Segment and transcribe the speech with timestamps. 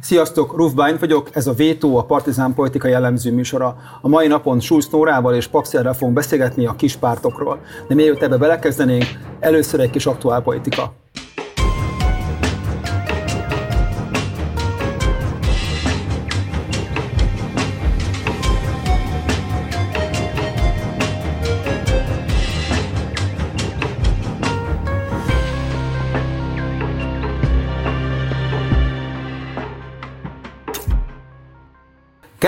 [0.00, 3.76] Sziasztok, Ruf Bány vagyok, ez a Vétó, a Partizán Politika jellemző műsora.
[4.00, 7.60] A mai napon Schulz Nórával és Papszerrel fogunk beszélgetni a kispártokról.
[7.88, 9.04] De mielőtt ebbe belekezdenénk,
[9.40, 10.92] először egy kis aktuálpolitika.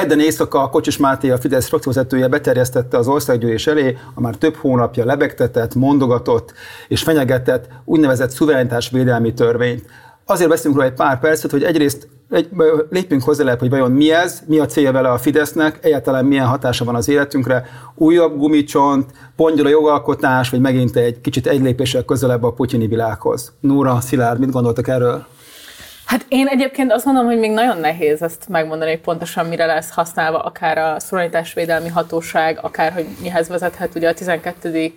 [0.02, 4.54] Kedden éjszaka a Kocsis Máté, a Fidesz frakcióvezetője beterjesztette az országgyűlés elé a már több
[4.54, 6.52] hónapja lebegtetett, mondogatott
[6.88, 9.84] és fenyegetett úgynevezett szuverenitásvédelmi törvényt.
[10.26, 12.48] Azért beszélünk róla egy pár percet, hogy egyrészt egy,
[12.90, 16.84] lépjünk hozzá, hogy vajon mi ez, mi a célja vele a Fidesznek, egyáltalán milyen hatása
[16.84, 22.42] van az életünkre, újabb gumicsont, pongyol a jogalkotás, vagy megint egy kicsit egy lépéssel közelebb
[22.42, 23.52] a putyini világhoz.
[23.60, 25.26] Nóra, Szilárd, mit gondoltak erről?
[26.12, 29.90] Hát én egyébként azt mondom, hogy még nagyon nehéz ezt megmondani, hogy pontosan mire lesz
[29.90, 34.92] használva, akár a szuverenitásvédelmi hatóság, akár hogy mihez vezethet ugye a 12.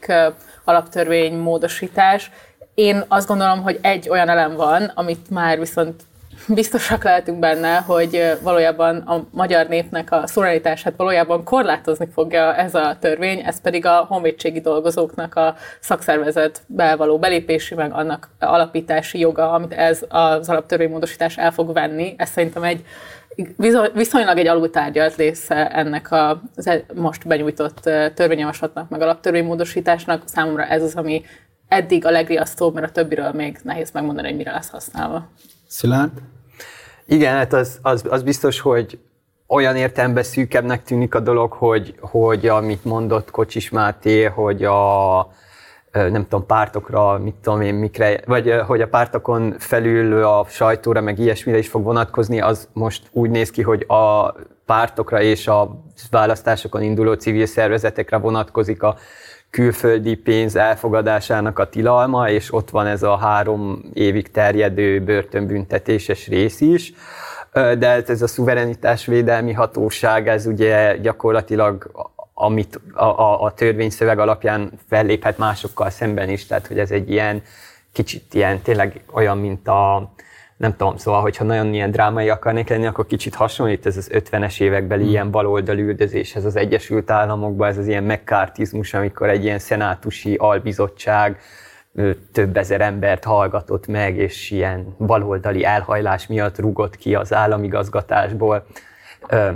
[0.63, 2.31] alaptörvény módosítás.
[2.73, 6.01] Én azt gondolom, hogy egy olyan elem van, amit már viszont
[6.47, 12.97] biztosak lehetünk benne, hogy valójában a magyar népnek a szuverenitását valójában korlátozni fogja ez a
[12.99, 19.73] törvény, ez pedig a honvédségi dolgozóknak a szakszervezetbe való belépési, meg annak alapítási joga, amit
[19.73, 22.13] ez az alaptörvénymódosítás el fog venni.
[22.17, 22.85] Ez szerintem egy
[23.93, 27.79] viszonylag egy alultárgyalt része ennek a e- most benyújtott
[28.13, 30.21] törvényjavaslatnak, meg alaptörvénymódosításnak.
[30.25, 31.23] Számomra ez az, ami
[31.67, 35.29] eddig a legriasztóbb, mert a többiről még nehéz megmondani, hogy mire lesz használva.
[35.67, 36.11] Szilárd?
[37.05, 38.99] Igen, hát az, az, az biztos, hogy
[39.47, 45.27] olyan értelemben szűkebbnek tűnik a dolog, hogy, hogy amit mondott Kocsis Máté, hogy a
[45.91, 51.19] nem tudom, pártokra, mit tudom én, mikre, vagy hogy a pártokon felül a sajtóra, meg
[51.19, 56.81] ilyesmire is fog vonatkozni, az most úgy néz ki, hogy a pártokra és a választásokon
[56.81, 58.95] induló civil szervezetekre vonatkozik a
[59.49, 66.61] külföldi pénz elfogadásának a tilalma, és ott van ez a három évig terjedő börtönbüntetéses rész
[66.61, 66.93] is.
[67.53, 71.91] De ez a szuverenitásvédelmi hatóság, ez ugye gyakorlatilag
[72.37, 77.41] amit a, a, a törvényszöveg alapján felléphet másokkal szemben is, tehát hogy ez egy ilyen
[77.93, 80.13] kicsit ilyen tényleg olyan, mint a,
[80.57, 84.61] nem tudom, szóval, hogyha nagyon ilyen drámai akarnék lenni, akkor kicsit hasonlít ez az 50-es
[84.61, 85.07] évekbeli mm.
[85.07, 91.39] ilyen baloldal üldözéshez az Egyesült Államokban, ez az ilyen megkártizmus, amikor egy ilyen szenátusi albizottság
[92.31, 98.65] több ezer embert hallgatott meg, és ilyen baloldali elhajlás miatt rugott ki az államigazgatásból,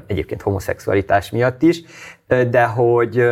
[0.05, 1.81] egyébként homoszexualitás miatt is,
[2.27, 3.23] de hogy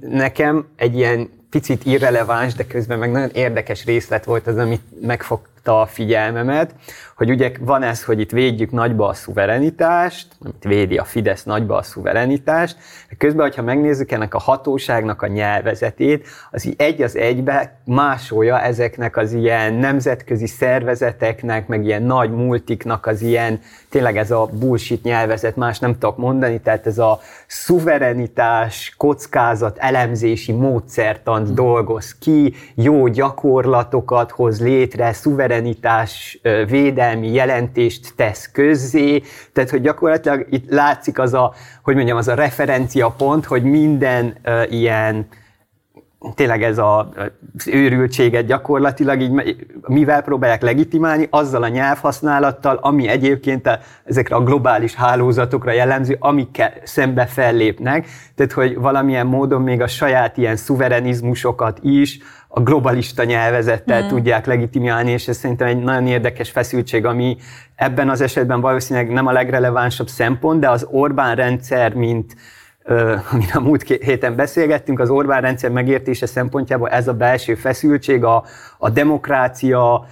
[0.00, 5.55] nekem egy ilyen picit irreleváns, de közben meg nagyon érdekes részlet volt az, amit megfogta
[5.68, 6.72] a figyelmemet,
[7.16, 11.76] hogy ugye van ez, hogy itt védjük nagyba a szuverenitást, amit védi a Fidesz nagyba
[11.76, 12.76] a szuverenitást,
[13.08, 18.60] de közben, hogyha megnézzük ennek a hatóságnak a nyelvezetét, az így egy az egybe másolja
[18.60, 23.60] ezeknek az ilyen nemzetközi szervezeteknek, meg ilyen nagy multiknak az ilyen,
[23.90, 30.52] tényleg ez a bullshit nyelvezet, más nem tudok mondani, tehát ez a szuverenitás, kockázat, elemzési
[30.52, 39.22] módszertant dolgoz ki, jó gyakorlatokat hoz létre, szuverenitás védelmi védelmi jelentést tesz közzé,
[39.52, 44.36] tehát hogy gyakorlatilag itt látszik az a, hogy mondjam, az a referencia pont, hogy minden
[44.44, 45.26] uh, ilyen
[46.34, 46.98] tényleg ez a,
[47.56, 49.56] az őrültséget gyakorlatilag így,
[49.86, 56.72] mivel próbálják legitimálni, azzal a nyelvhasználattal, ami egyébként a, ezekre a globális hálózatokra jellemző, amikkel
[56.84, 62.18] szembe fellépnek, tehát hogy valamilyen módon még a saját ilyen szuverenizmusokat is,
[62.56, 64.08] a globalista nyelvezettel mm.
[64.08, 67.36] tudják legitimálni, és ez szerintem egy nagyon érdekes feszültség, ami
[67.74, 72.36] ebben az esetben valószínűleg nem a legrelevánsabb szempont, de az Orbán rendszer, mint
[73.32, 78.44] amin a múlt héten beszélgettünk, az Orbán rendszer megértése szempontjából ez a belső feszültség, a,
[78.78, 80.06] a demokrácia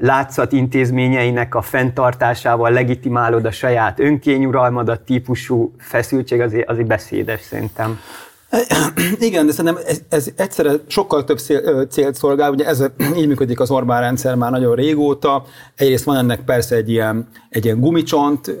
[0.00, 7.98] látszat intézményeinek a fenntartásával legitimálod a saját önkényuralmadat típusú feszültség, azért, azért beszédes szerintem.
[9.18, 11.38] Igen, de szerintem ez, ez egyszerre sokkal több
[11.88, 12.84] célt szolgál, ugye ez
[13.18, 15.44] így működik az Orbán rendszer már nagyon régóta.
[15.74, 18.56] Egyrészt van ennek persze egy ilyen, egy ilyen gumicsont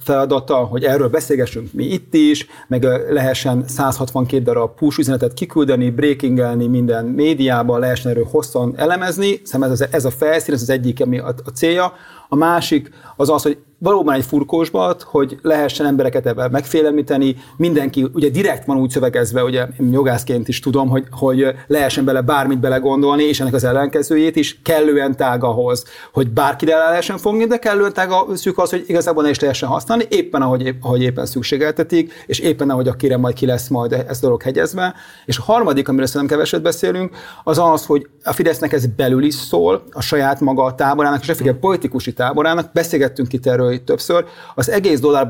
[0.00, 6.66] feladata, hogy erről beszélgessünk mi itt is, meg lehessen 162 darab push üzenetet kiküldeni, breakingelni
[6.66, 9.40] minden médiában, lehessen erről hosszan elemezni.
[9.44, 11.92] Szerintem ez, ez a felszín, ez az egyik, ami a, a célja.
[12.28, 18.28] A másik az az, hogy valóban egy furkósbat, hogy lehessen embereket ebben megfélemlíteni, mindenki, ugye
[18.28, 23.40] direkt van úgy szövegezve, ugye jogászként is tudom, hogy, hogy lehessen bele bármit belegondolni, és
[23.40, 28.10] ennek az ellenkezőjét is kellően tág ahhoz, hogy bárkire el lehessen fogni, de kellően tág
[28.34, 32.70] szűk az, hogy igazából ne is lehessen használni, éppen ahogy, ahogy éppen szükségeltetik, és éppen
[32.70, 34.94] ahogy akire majd ki lesz majd ez dolog hegyezve.
[35.24, 39.34] És a harmadik, amiről szerintem keveset beszélünk, az az, hogy a Fidesznek ez belül is
[39.34, 44.24] szól, a saját maga a táborának, és a politikusi táborának, beszélgettünk itt erről itt többször,
[44.54, 45.26] az egész dollár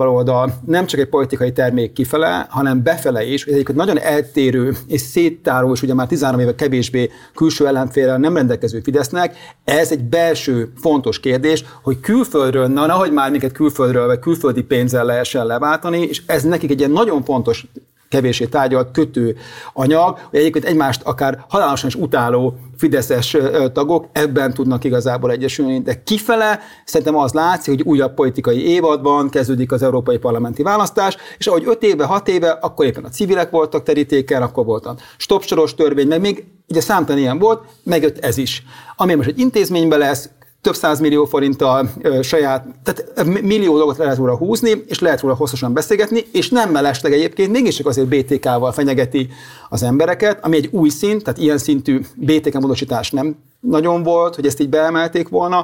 [0.67, 5.73] nem csak egy politikai termék kifele, hanem befele is, ez egy nagyon eltérő és széttáró,
[5.73, 11.21] és ugye már 13 éve kevésbé külső ellenfélel nem rendelkező Fidesznek, ez egy belső fontos
[11.21, 16.43] kérdés, hogy külföldről, na nehogy már minket külföldről vagy külföldi pénzzel lehessen leváltani, és ez
[16.43, 17.67] nekik egy ilyen nagyon fontos
[18.09, 19.37] kevésé tárgyalt kötő
[19.73, 23.37] anyag, hogy egyébként egymást akár halálosan is utáló fideszes
[23.73, 29.73] tagok ebben tudnak igazából egyesülni, de kifele szerintem az látszik, hogy újabb politikai évadban kezdődik
[29.73, 33.83] az európai parlamenti választás, és ahogy öt éve, hat éve, akkor éppen a civilek voltak
[33.83, 38.63] terítéken, akkor volt a stopsoros törvény, meg még ugye számtalan ilyen volt, megjött ez is.
[38.97, 40.31] Ami most egy intézményben lesz,
[40.67, 41.91] több száz millió forinttal
[42.23, 46.71] saját, tehát millió dolgot le lehet róla húzni, és lehet róla hosszasan beszélgetni, és nem
[46.71, 49.29] mellesleg egyébként mégiscsak azért BTK-val fenyegeti
[49.69, 54.47] az embereket, ami egy új szint, tehát ilyen szintű BTK módosítás nem nagyon volt, hogy
[54.47, 55.57] ezt így beemelték volna.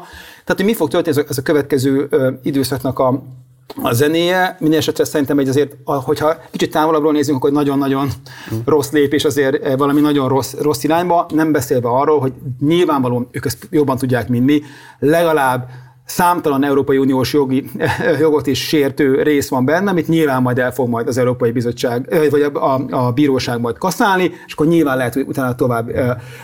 [0.44, 2.08] Tehát, hogy mi fog történni ez a, ez a következő
[2.42, 3.22] időszaknak a,
[3.82, 4.56] a zenéje.
[4.60, 8.08] Minden esetre szerintem egy azért, hogyha kicsit távolabbról nézünk, akkor nagyon-nagyon
[8.64, 13.44] rossz lépés azért eh, valami nagyon rossz, rossz irányba, nem beszélve arról, hogy nyilvánvalóan ők
[13.44, 14.62] ezt jobban tudják, mint mi,
[14.98, 15.68] legalább
[16.04, 17.70] számtalan Európai Uniós jogi,
[18.20, 22.06] jogot is sértő rész van benne, amit nyilván majd el fog majd az Európai Bizottság,
[22.10, 25.90] eh, vagy a, a, a bíróság majd kaszálni, és akkor nyilván lehet, hogy utána tovább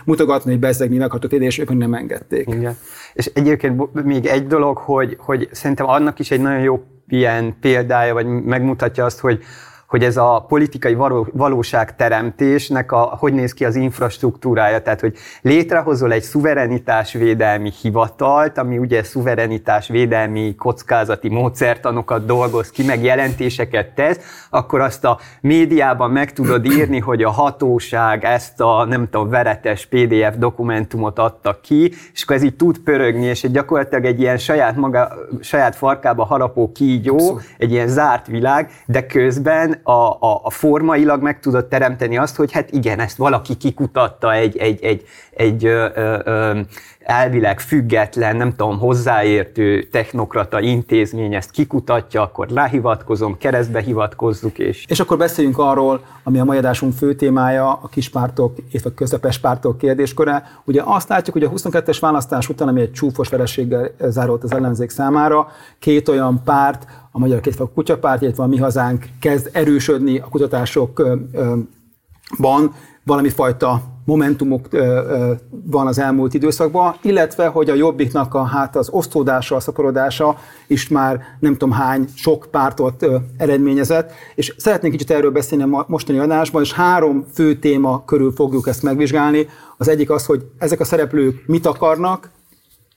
[0.05, 2.49] mutogatni, hogy bezzeg mi meghatott és ők nem engedték.
[2.49, 2.77] Igen.
[3.13, 8.15] És egyébként még egy dolog, hogy, hogy szerintem annak is egy nagyon jó ilyen példája,
[8.15, 9.43] vagy megmutatja azt, hogy
[9.89, 10.97] hogy ez a politikai
[11.33, 19.03] valóságteremtésnek a, hogy néz ki az infrastruktúrája, tehát hogy létrehozol egy szuverenitásvédelmi hivatalt, ami ugye
[19.03, 26.99] szuverenitásvédelmi kockázati módszertanokat dolgoz ki, meg jelentéseket tesz, akkor azt a médiában meg tudod írni,
[26.99, 32.43] hogy a hatóság ezt a nem tudom, veretes PDF dokumentumot adta ki, és akkor ez
[32.43, 37.43] így tud pörögni, és egy gyakorlatilag egy ilyen saját, maga, saját farkába harapó kígyó, Abszolút.
[37.59, 42.53] egy ilyen zárt világ, de közben a, a, a formailag meg tudod teremteni azt, hogy
[42.53, 45.87] hát igen, ezt valaki kikutatta egy, egy, egy, egy ö,
[46.25, 46.61] ö,
[47.09, 54.59] elvileg független, nem tudom, hozzáértő technokrata intézmény ezt kikutatja, akkor ráhivatkozom, keresztbe hivatkozzuk.
[54.59, 54.85] És...
[54.89, 59.39] és akkor beszéljünk arról, ami a mai adásunk fő témája, a kispártok és a közepes
[59.39, 60.61] pártok kérdéskore.
[60.65, 64.91] Ugye azt látjuk, hogy a 22-es választás után, ami egy csúfos vereséggel zárult az ellenzék
[64.91, 70.29] számára, két olyan párt, a Magyar Kétfak Kutyapárt, illetve a Mi Hazánk kezd erősödni a
[70.29, 72.75] kutatásokban,
[73.09, 74.69] valami fajta momentumok
[75.65, 80.89] van az elmúlt időszakban, illetve hogy a jobbiknak a, hát az osztódása, a szaporodása is
[80.89, 83.07] már nem tudom hány sok pártot
[83.37, 88.69] eredményezett, és szeretnénk kicsit erről beszélni a mostani adásban, és három fő téma körül fogjuk
[88.69, 89.49] ezt megvizsgálni.
[89.77, 92.31] Az egyik az, hogy ezek a szereplők mit akarnak,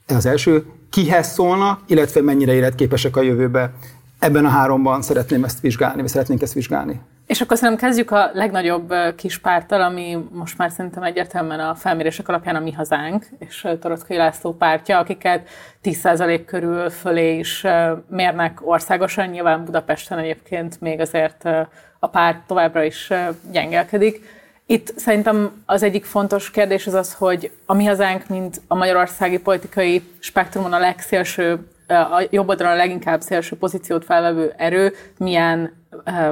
[0.06, 3.74] ez az első, kihez szólnak, illetve mennyire életképesek a jövőbe.
[4.20, 7.00] Ebben a háromban szeretném ezt vizsgálni, vagy szeretnénk ezt vizsgálni.
[7.32, 12.28] És akkor szerintem kezdjük a legnagyobb kis párttal, ami most már szerintem egyértelműen a felmérések
[12.28, 15.50] alapján a Mi Hazánk, és Torockai László pártja, akiket
[15.84, 17.66] 10% körül fölé is
[18.08, 19.28] mérnek országosan.
[19.28, 21.44] Nyilván Budapesten egyébként még azért
[22.00, 23.10] a párt továbbra is
[23.52, 24.26] gyengelkedik.
[24.66, 29.40] Itt szerintem az egyik fontos kérdés az az, hogy a Mi Hazánk, mint a magyarországi
[29.40, 35.80] politikai spektrumon a legszélső a jobb oldalon a leginkább szélső pozíciót felvevő erő milyen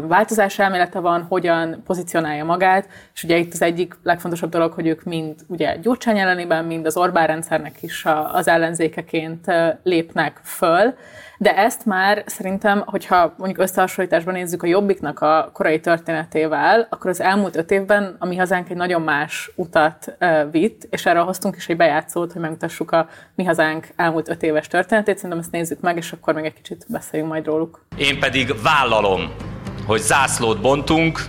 [0.02, 5.04] változás elmélete van, hogyan pozícionálja magát, és ugye itt az egyik legfontosabb dolog, hogy ők
[5.04, 9.46] mind ugye Gyurcsány ellenében, mind az Orbán rendszernek is az ellenzékeként
[9.84, 10.94] lépnek föl,
[11.42, 17.22] de ezt már szerintem, hogyha mondjuk összehasonlításban nézzük a Jobbiknak a korai történetével, akkor az
[17.22, 20.18] elmúlt öt évben a mi hazánk egy nagyon más utat
[20.52, 24.68] vitt, és erről hoztunk is egy bejátszót, hogy megmutassuk a mi hazánk elmúlt öt éves
[24.68, 25.16] történetét.
[25.16, 27.86] Szerintem ezt nézzük meg, és akkor még egy kicsit beszéljünk majd róluk.
[27.98, 29.32] Én pedig vállalom,
[29.86, 31.20] hogy zászlót bontunk,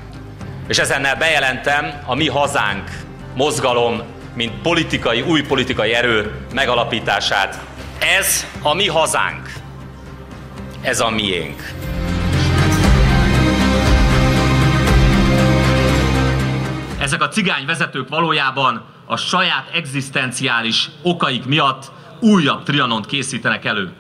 [0.69, 2.89] és ezennel bejelentem a mi hazánk
[3.37, 4.03] mozgalom,
[4.35, 7.61] mint politikai, új politikai erő megalapítását.
[8.19, 9.53] Ez a mi hazánk
[10.83, 11.63] ez a miénk.
[16.99, 23.93] Ezek a cigány vezetők valójában a saját egzisztenciális okaik miatt újabb trianont készítenek elő.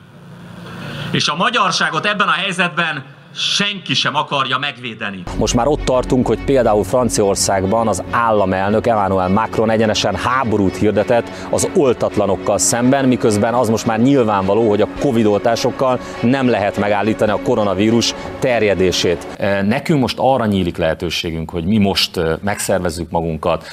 [1.11, 5.23] És a magyarságot ebben a helyzetben senki sem akarja megvédeni.
[5.39, 11.69] Most már ott tartunk, hogy például Franciaországban az államelnök Emmanuel Macron egyenesen háborút hirdetett az
[11.75, 17.41] oltatlanokkal szemben, miközben az most már nyilvánvaló, hogy a Covid oltásokkal nem lehet megállítani a
[17.43, 19.27] koronavírus terjedését.
[19.63, 23.65] Nekünk most arra nyílik lehetőségünk, hogy mi most megszervezzük magunkat,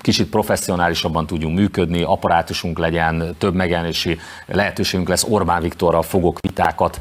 [0.00, 7.00] kicsit professzionálisabban tudjunk működni, apparátusunk legyen, több megjelenési lehetőségünk lesz Orbán Viktorral fogok vitákat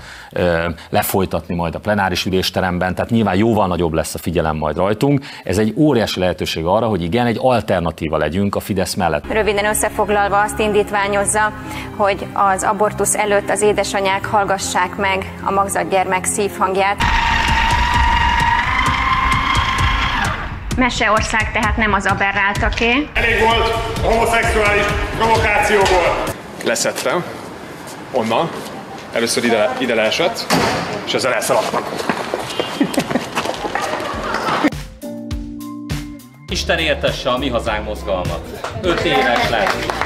[0.89, 5.25] lefolytatni majd a plenáris ülésteremben, tehát nyilván jóval nagyobb lesz a figyelem majd rajtunk.
[5.43, 9.31] Ez egy óriási lehetőség arra, hogy igen, egy alternatíva legyünk a Fidesz mellett.
[9.31, 11.51] Röviden összefoglalva azt indítványozza,
[11.95, 17.01] hogy az abortusz előtt az édesanyák hallgassák meg a magzatgyermek szívhangját.
[20.77, 23.09] Meseország tehát nem az aberráltaké.
[23.13, 23.71] Elég volt
[24.01, 24.85] homoszexuális
[25.17, 26.23] provokációból.
[26.65, 27.23] Leszettem
[28.11, 28.49] onnan,
[29.13, 30.45] először ide, ide leesett,
[31.05, 31.83] és ezzel elszaladtam.
[36.47, 38.39] Isten értesse a mi hazánk mozgalmat.
[38.81, 40.01] Öt éves lett.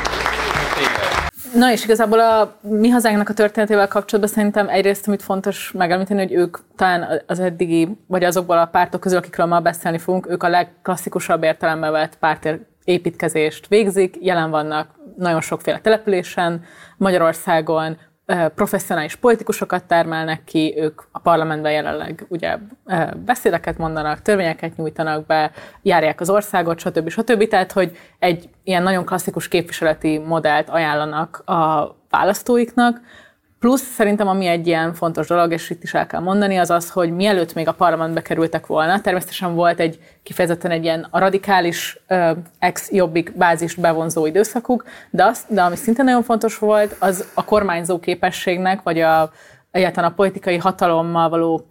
[1.53, 6.33] Na és igazából a mi hazánknak a történetével kapcsolatban szerintem egyrészt, amit fontos megemlíteni, hogy
[6.33, 10.49] ők talán az eddigi, vagy azokból a pártok közül, akikről ma beszélni fogunk, ők a
[10.49, 12.49] legklasszikusabb értelemben vett párt
[12.83, 16.63] építkezést végzik, jelen vannak nagyon sokféle településen,
[16.97, 17.97] Magyarországon,
[18.55, 22.57] professzionális politikusokat termelnek ki, ők a parlamentben jelenleg ugye
[23.25, 27.09] beszédeket mondanak, törvényeket nyújtanak be, járják az országot, stb.
[27.09, 27.47] stb.
[27.47, 33.01] Tehát, hogy egy ilyen nagyon klasszikus képviseleti modellt ajánlanak a választóiknak,
[33.59, 36.89] Plusz szerintem, ami egy ilyen fontos dolog, és itt is el kell mondani, az az,
[36.89, 41.99] hogy mielőtt még a parlamentbe kerültek volna, természetesen volt egy kifejezetten egy ilyen a radikális
[42.59, 47.99] ex-jobbik bázist bevonzó időszakuk, de, az, de ami szintén nagyon fontos volt, az a kormányzó
[47.99, 49.31] képességnek, vagy a,
[49.71, 51.67] egyáltalán a politikai hatalommal való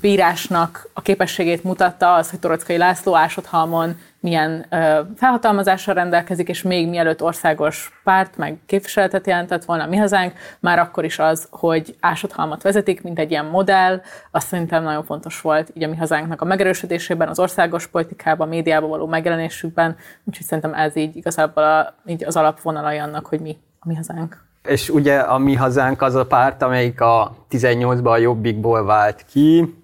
[0.00, 6.88] bírásnak a képességét mutatta az, hogy Torockai László Ásodhalmon milyen ö, felhatalmazással rendelkezik, és még
[6.88, 11.96] mielőtt országos párt, meg képviseletet jelentett volna a mi hazánk, már akkor is az, hogy
[12.00, 16.40] Ásodhalmat vezetik, mint egy ilyen modell, azt szerintem nagyon fontos volt így a mi hazánknak
[16.40, 22.24] a megerősödésében, az országos politikában, médiában való megjelenésükben, úgyhogy szerintem ez így igazából a, így
[22.24, 24.46] az alapvonalai annak, hogy mi a mi hazánk.
[24.68, 29.74] És ugye a mi hazánk az a párt, amelyik a 18-ban a Jobbikból vált ki,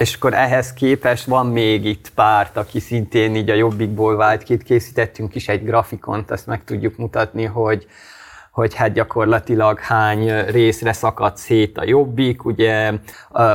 [0.00, 4.58] és akkor ehhez képest van még itt párt, aki szintén így a Jobbikból vált ki.
[4.58, 7.86] Készítettünk is egy grafikont, azt meg tudjuk mutatni, hogy
[8.50, 12.44] hogy hát gyakorlatilag hány részre szakadt szét a jobbik.
[12.44, 12.92] Ugye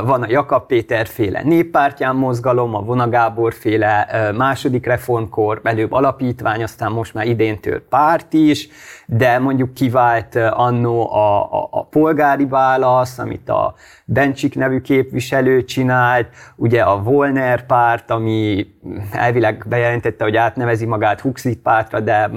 [0.04, 6.62] van a Jakab Péter féle néppártyán mozgalom, a Vona Gábor féle második reformkor, előbb alapítvány,
[6.62, 8.68] aztán most már idéntől párt is,
[9.06, 13.74] de mondjuk kivált annó a, a, a polgári válasz, amit a
[14.04, 18.66] Bencsik nevű képviselő csinált, ugye a Volner párt, ami
[19.10, 22.30] elvileg bejelentette, hogy átnevezi magát Huxit pártra, de,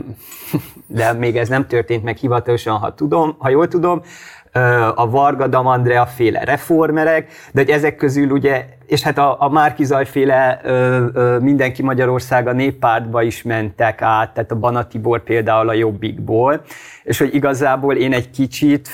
[0.87, 4.01] de még ez nem történt meg hivatalosan, ha, tudom, ha jól tudom,
[4.95, 10.05] a Varga Damandrea féle reformerek, de hogy ezek közül ugye, és hát a, a Márkizaj
[10.05, 15.73] féle ö, ö, mindenki Magyarország a néppártba is mentek át, tehát a Banatibor például a
[15.73, 16.61] Jobbikból,
[17.03, 18.89] és hogy igazából én egy kicsit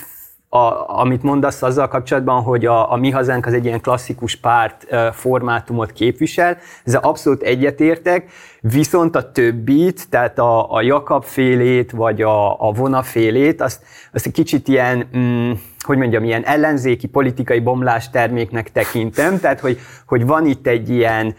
[0.55, 4.87] a, amit mondasz azzal kapcsolatban, hogy a, a mi hazánk az egy ilyen klasszikus párt
[5.11, 8.31] formátumot képvisel, ezzel abszolút egyetértek,
[8.61, 13.83] viszont a többit, tehát a, a Jakab félét, vagy a, a Vona félét, azt,
[14.13, 19.79] azt egy kicsit ilyen, mm, hogy mondjam, ilyen ellenzéki politikai bomlás terméknek tekintem, tehát hogy,
[20.05, 21.35] hogy van itt egy ilyen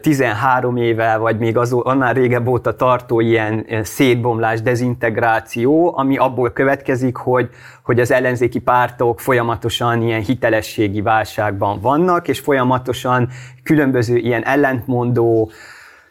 [0.00, 7.16] 13 éve, vagy még az, annál régebb óta tartó ilyen szétbomlás, dezintegráció, ami abból következik,
[7.16, 7.48] hogy,
[7.82, 13.28] hogy az ellenzéki pártok folyamatosan ilyen hitelességi válságban vannak, és folyamatosan
[13.62, 15.50] különböző ilyen ellentmondó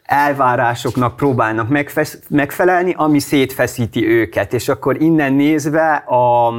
[0.04, 1.68] elvárásoknak próbálnak
[2.30, 4.54] megfelelni, ami szétfeszíti őket.
[4.54, 6.54] És akkor innen nézve a,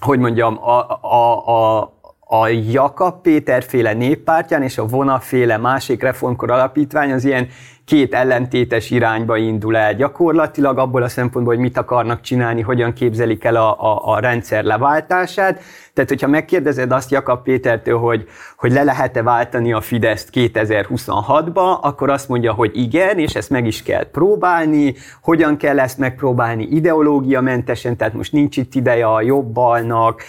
[0.00, 1.92] hogy mondjam, a, a, a,
[2.26, 7.48] a Jakab Péter féle néppártyán és a Vona féle másik reformkor alapítvány az ilyen
[7.84, 13.44] két ellentétes irányba indul el gyakorlatilag, abból a szempontból, hogy mit akarnak csinálni, hogyan képzelik
[13.44, 15.60] el a, a, a rendszer leváltását.
[15.92, 22.10] Tehát, hogyha megkérdezed azt Jakab Pétertől, hogy, hogy le lehet-e váltani a Fideszt 2026-ba, akkor
[22.10, 24.94] azt mondja, hogy igen, és ezt meg is kell próbálni.
[25.22, 30.22] Hogyan kell ezt megpróbálni ideológiamentesen, tehát most nincs itt ideje a jobbalnak,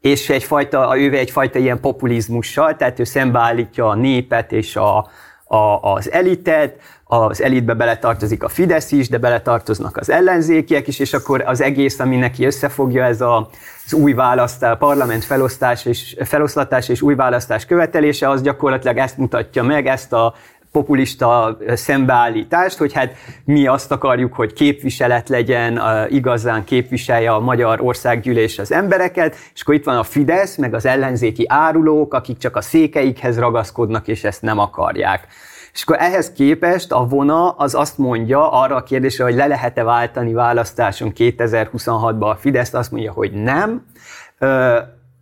[0.00, 5.08] és egyfajta, ő egyfajta ilyen populizmussal, tehát ő szembeállítja a népet és a,
[5.44, 11.12] a, az elitet, az elitbe beletartozik a Fidesz is, de beletartoznak az ellenzékiek is, és
[11.12, 13.48] akkor az egész, ami neki összefogja, ez a,
[13.84, 19.62] az új választás, parlament felosztás és, feloszlatás és új választás követelése, az gyakorlatilag ezt mutatja
[19.62, 20.34] meg, ezt a
[20.78, 28.58] populista szembeállítást, hogy hát mi azt akarjuk, hogy képviselet legyen, igazán képviselje a magyar országgyűlés
[28.58, 32.60] az embereket, és akkor itt van a Fidesz, meg az ellenzéki árulók, akik csak a
[32.60, 35.26] székeikhez ragaszkodnak, és ezt nem akarják.
[35.72, 39.82] És akkor ehhez képest a vona az azt mondja arra a kérdésre, hogy le lehet-e
[39.82, 43.84] váltani választáson 2026-ban a Fidesz, azt mondja, hogy nem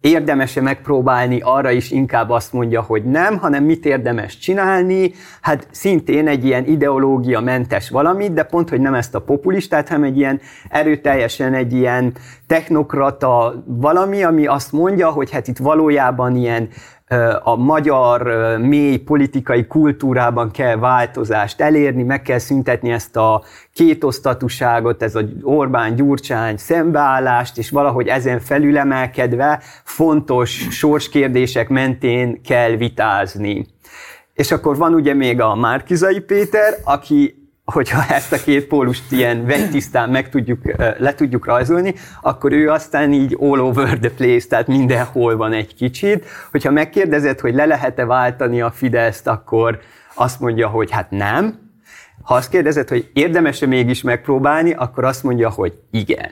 [0.07, 6.29] érdemes-e megpróbálni, arra is inkább azt mondja, hogy nem, hanem mit érdemes csinálni, hát szintén
[6.29, 10.41] egy ilyen ideológia mentes valamit, de pont, hogy nem ezt a populistát, hanem egy ilyen
[10.69, 12.13] erőteljesen egy ilyen
[12.47, 16.69] technokrata valami, ami azt mondja, hogy hát itt valójában ilyen
[17.43, 18.23] a magyar
[18.59, 26.57] mély politikai kultúrában kell változást elérni, meg kell szüntetni ezt a kétosztatúságot, ez a Orbán-Gyurcsány
[26.57, 33.67] szembeállást, és valahogy ezen felülemelkedve fontos sorskérdések mentén kell vitázni.
[34.35, 39.47] És akkor van ugye még a Márkizai Péter, aki hogyha ezt a két pólust ilyen
[39.47, 40.61] vegytisztán meg tudjuk,
[40.99, 45.75] le tudjuk rajzolni, akkor ő aztán így all over the place, tehát mindenhol van egy
[45.75, 46.25] kicsit.
[46.51, 49.79] Hogyha megkérdezed, hogy le lehet-e váltani a Fideszt, akkor
[50.15, 51.59] azt mondja, hogy hát nem.
[52.23, 56.31] Ha azt kérdezed, hogy érdemes-e mégis megpróbálni, akkor azt mondja, hogy igen.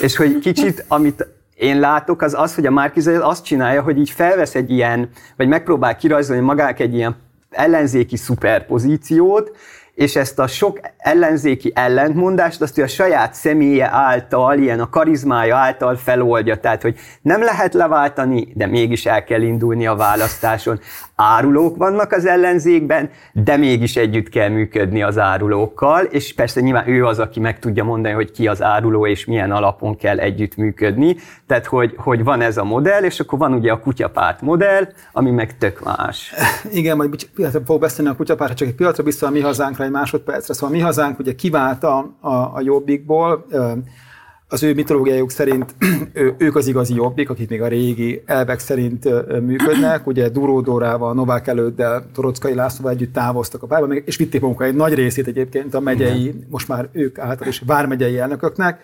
[0.00, 4.10] És hogy kicsit, amit én látok, az az, hogy a Márkizai azt csinálja, hogy így
[4.10, 7.16] felvesz egy ilyen, vagy megpróbál kirajzolni magának egy ilyen
[7.50, 9.56] ellenzéki szuperpozíciót,
[9.94, 15.56] és ezt a sok ellenzéki ellentmondást azt ő a saját személye által, ilyen a karizmája
[15.56, 16.56] által feloldja.
[16.56, 20.80] Tehát, hogy nem lehet leváltani, de mégis el kell indulni a választáson.
[21.16, 27.06] Árulók vannak az ellenzékben, de mégis együtt kell működni az árulókkal, és persze nyilván ő
[27.06, 31.16] az, aki meg tudja mondani, hogy ki az áruló, és milyen alapon kell együtt működni.
[31.46, 35.30] Tehát, hogy, hogy van ez a modell, és akkor van ugye a kutyapárt modell, ami
[35.30, 36.34] meg tök más.
[36.72, 39.90] Igen, majd pillanatra fog beszélni a kutyapárt, csak egy pillanatra vissza a mi hazánkra egy
[39.90, 40.54] másodpercre.
[40.54, 43.46] Szóval mi hazánk ugye kivált a, a, a jobbikból,
[44.54, 45.74] az ő mitológiájuk szerint
[46.38, 49.04] ők az igazi jobbik, akik még a régi elvek szerint
[49.40, 50.06] működnek.
[50.06, 54.74] Ugye Duró Dórával, Novák előddel, Torockai Lászlóval együtt távoztak a párba, és vitték magukkal egy
[54.74, 58.80] nagy részét egyébként a megyei, most már ők által is vármegyei elnököknek.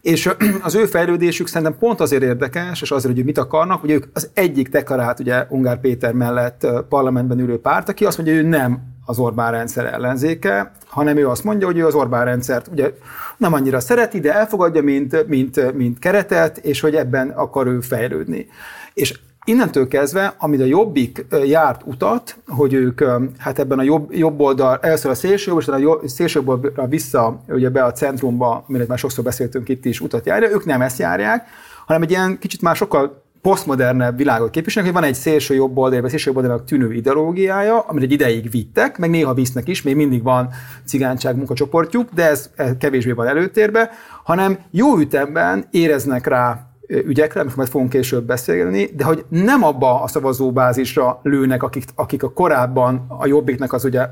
[0.00, 0.30] És
[0.62, 4.30] az ő fejlődésük szerintem pont azért érdekes, és azért, hogy mit akarnak, hogy ők az
[4.34, 8.94] egyik deklarált, ugye Ungár Péter mellett parlamentben ülő párt, aki azt mondja, hogy ő nem
[9.06, 12.92] az Orbán rendszer ellenzéke, hanem ő azt mondja, hogy ő az Orbán rendszert ugye
[13.36, 18.46] nem annyira szereti, de elfogadja, mint, mint, mint keretet, és hogy ebben akar ő fejlődni.
[18.94, 23.04] És Innentől kezdve, amit a Jobbik járt utat, hogy ők
[23.38, 27.40] hát ebben a jobb, jobb oldal, először a szélső jobb, és a szélső jobbra vissza
[27.48, 30.98] ugye be a centrumba, amiről már sokszor beszéltünk itt is, utat járja, ők nem ezt
[30.98, 31.48] járják,
[31.86, 36.00] hanem egy ilyen kicsit már sokkal posztmodernebb világot képviselnek, hogy van egy szélső jobb oldal,
[36.00, 40.22] vagy szélső jobb tűnő ideológiája, amit egy ideig vittek, meg néha visznek is, még mindig
[40.22, 40.48] van
[40.84, 43.90] cigányság munkacsoportjuk, de ez kevésbé van előtérbe,
[44.24, 50.02] hanem jó ütemben éreznek rá ügyekre, amikor majd fogunk később beszélni, de hogy nem abba
[50.02, 54.06] a szavazóbázisra lőnek, akik, akik a korábban a jobbiknak az ugye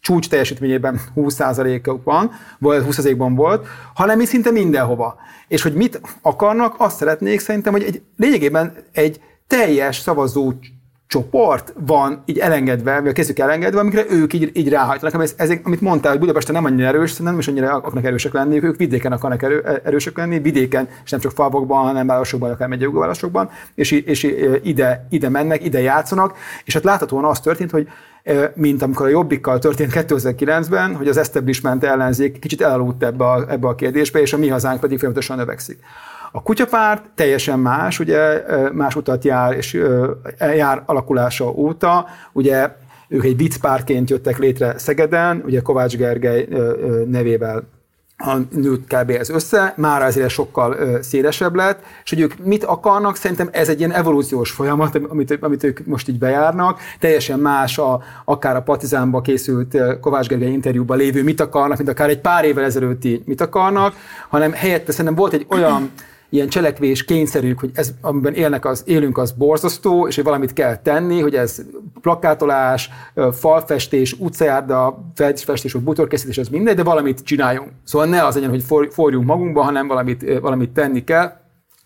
[0.00, 5.16] csúcs teljesítményében 20%-ok van, vagy 20%-ban volt, hanem szinte mindenhova.
[5.48, 10.52] És hogy mit akarnak, azt szeretnék szerintem, hogy egy, lényegében egy teljes szavazó
[11.10, 15.22] csoport van így elengedve, vagy kezdjük elengedve, amikre ők így, így ráhajtanak.
[15.22, 18.62] Ez, ez, amit mondtál, hogy Budapesten nem annyira erős, nem is annyira akarnak erősek lenni,
[18.62, 22.90] ők vidéken akarnak erő, erősek lenni, vidéken, és nem csak falvokban, hanem városokban, akár megyei
[22.92, 24.22] városokban, és, és
[24.62, 27.88] ide, ide mennek, ide játszanak, és hát láthatóan az történt, hogy
[28.54, 33.68] mint amikor a Jobbikkal történt 2009-ben, hogy az establishment ellenzék kicsit elaludt ebbe a, ebbe
[33.68, 35.78] a kérdésbe, és a mi hazánk pedig folyamatosan növekszik.
[36.32, 39.80] A kutyapárt teljesen más, ugye más utat jár, és
[40.38, 42.70] jár alakulása óta, ugye
[43.08, 46.48] ők egy viccpárként jöttek létre Szegeden, ugye Kovács Gergely
[47.06, 47.68] nevével
[48.50, 49.10] nőtt kb.
[49.10, 53.78] ez össze, már azért sokkal szélesebb lett, és hogy ők mit akarnak, szerintem ez egy
[53.78, 59.20] ilyen evolúciós folyamat, amit, amit ők most így bejárnak, teljesen más a, akár a Partizánba
[59.20, 63.94] készült Kovács Gergely interjúban lévő mit akarnak, mint akár egy pár évvel ezelőtti mit akarnak,
[64.28, 65.90] hanem helyette szerintem volt egy olyan
[66.30, 70.76] ilyen cselekvés kényszerűk, hogy ez, amiben élnek az, élünk, az borzasztó, és hogy valamit kell
[70.76, 71.62] tenni, hogy ez
[72.00, 72.90] plakátolás,
[73.32, 77.68] falfestés, utcajárda, festés, vagy butorkészítés, az mindegy, de valamit csináljunk.
[77.84, 81.32] Szóval ne az legyen, hogy forjunk magunkba, hanem valamit, valamit tenni kell.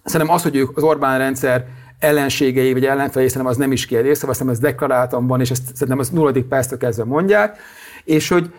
[0.04, 1.66] Szerintem az, hogy ők az Orbán rendszer
[1.98, 5.62] ellenségei vagy ellenfelé, szerintem az nem is kérdés, szóval szerintem ez deklaráltan van, és ezt
[5.72, 7.58] szerintem az nulladik perctől kezdve mondják,
[8.04, 8.50] és hogy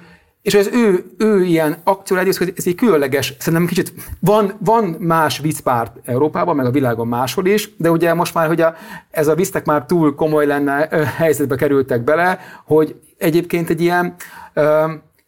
[0.46, 5.40] és az ő, ő ilyen akció hogy ez egy különleges, szerintem kicsit van, van más
[5.40, 8.76] viccpárt Európában, meg a világon máshol is, de ugye most már, hogy a,
[9.12, 14.16] ez a visztek már túl komoly lenne, helyzetbe kerültek bele, hogy egyébként egy ilyen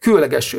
[0.00, 0.56] különleges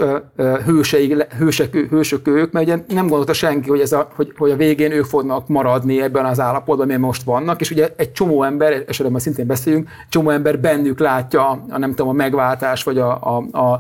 [0.66, 4.56] hősei, hősek, hősök ők, mert ugye nem gondolta senki, hogy, ez a, hogy, hogy a
[4.56, 8.84] végén ők fognak maradni ebben az állapotban, amilyen most vannak, és ugye egy csomó ember,
[8.88, 13.38] esetben már szintén beszéljünk, csomó ember bennük látja a, nem tudom, a megváltás, vagy a,
[13.38, 13.80] a, a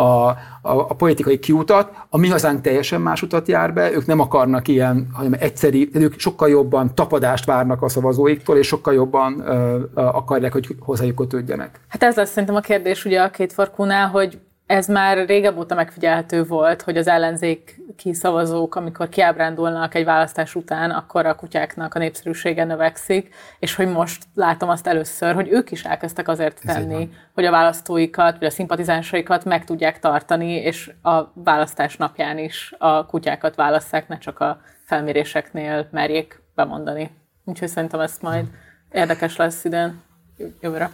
[0.00, 0.28] a,
[0.62, 4.68] a, a politikai kiutat, a mi hazánk teljesen más utat jár be, ők nem akarnak
[4.68, 10.52] ilyen, hanem egyszeri, ők sokkal jobban tapadást várnak a szavazóiktól, és sokkal jobban ö, akarják,
[10.52, 11.80] hogy hozzájuk kötődjenek.
[11.88, 14.38] Hát ez lesz szerintem a kérdés ugye a két farkúnál, hogy
[14.70, 20.90] ez már régebb óta megfigyelhető volt, hogy az ellenzéki szavazók, amikor kiábrándulnak egy választás után,
[20.90, 25.84] akkor a kutyáknak a népszerűsége növekszik, és hogy most látom azt először, hogy ők is
[25.84, 31.96] elkezdtek azért tenni, hogy a választóikat, vagy a szimpatizánsaikat meg tudják tartani, és a választás
[31.96, 37.10] napján is a kutyákat válasszák, ne csak a felméréseknél merjék bemondani.
[37.44, 38.44] Úgyhogy szerintem ezt majd
[38.92, 40.02] érdekes lesz idén,
[40.60, 40.90] jövőre.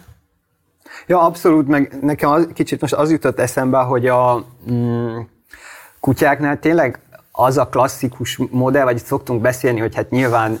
[1.07, 5.17] Ja, abszolút, meg nekem az, kicsit most az jutott eszembe, hogy a mm,
[5.99, 6.99] kutyáknál tényleg
[7.31, 10.59] az a klasszikus modell, vagy szoktunk beszélni, hogy hát nyilván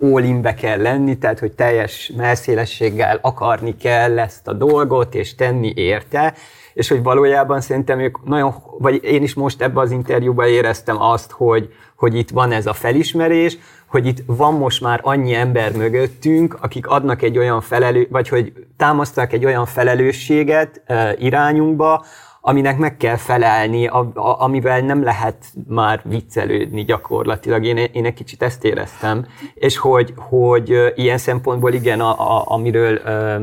[0.00, 6.34] all kell lenni, tehát hogy teljes melszélességgel akarni kell ezt a dolgot, és tenni érte,
[6.74, 11.30] és hogy valójában szerintem ők nagyon, vagy én is most ebben az interjúban éreztem azt,
[11.30, 13.58] hogy, hogy itt van ez a felismerés,
[13.94, 18.52] hogy itt van most már annyi ember mögöttünk, akik adnak egy olyan felelő, vagy hogy
[18.76, 22.04] támasztanak egy olyan felelősséget uh, irányunkba,
[22.40, 27.64] aminek meg kell felelni, a, a, amivel nem lehet már viccelődni gyakorlatilag.
[27.64, 33.00] Én, én egy kicsit ezt éreztem, és hogy, hogy ilyen szempontból igen, a, a, amiről
[33.04, 33.42] uh,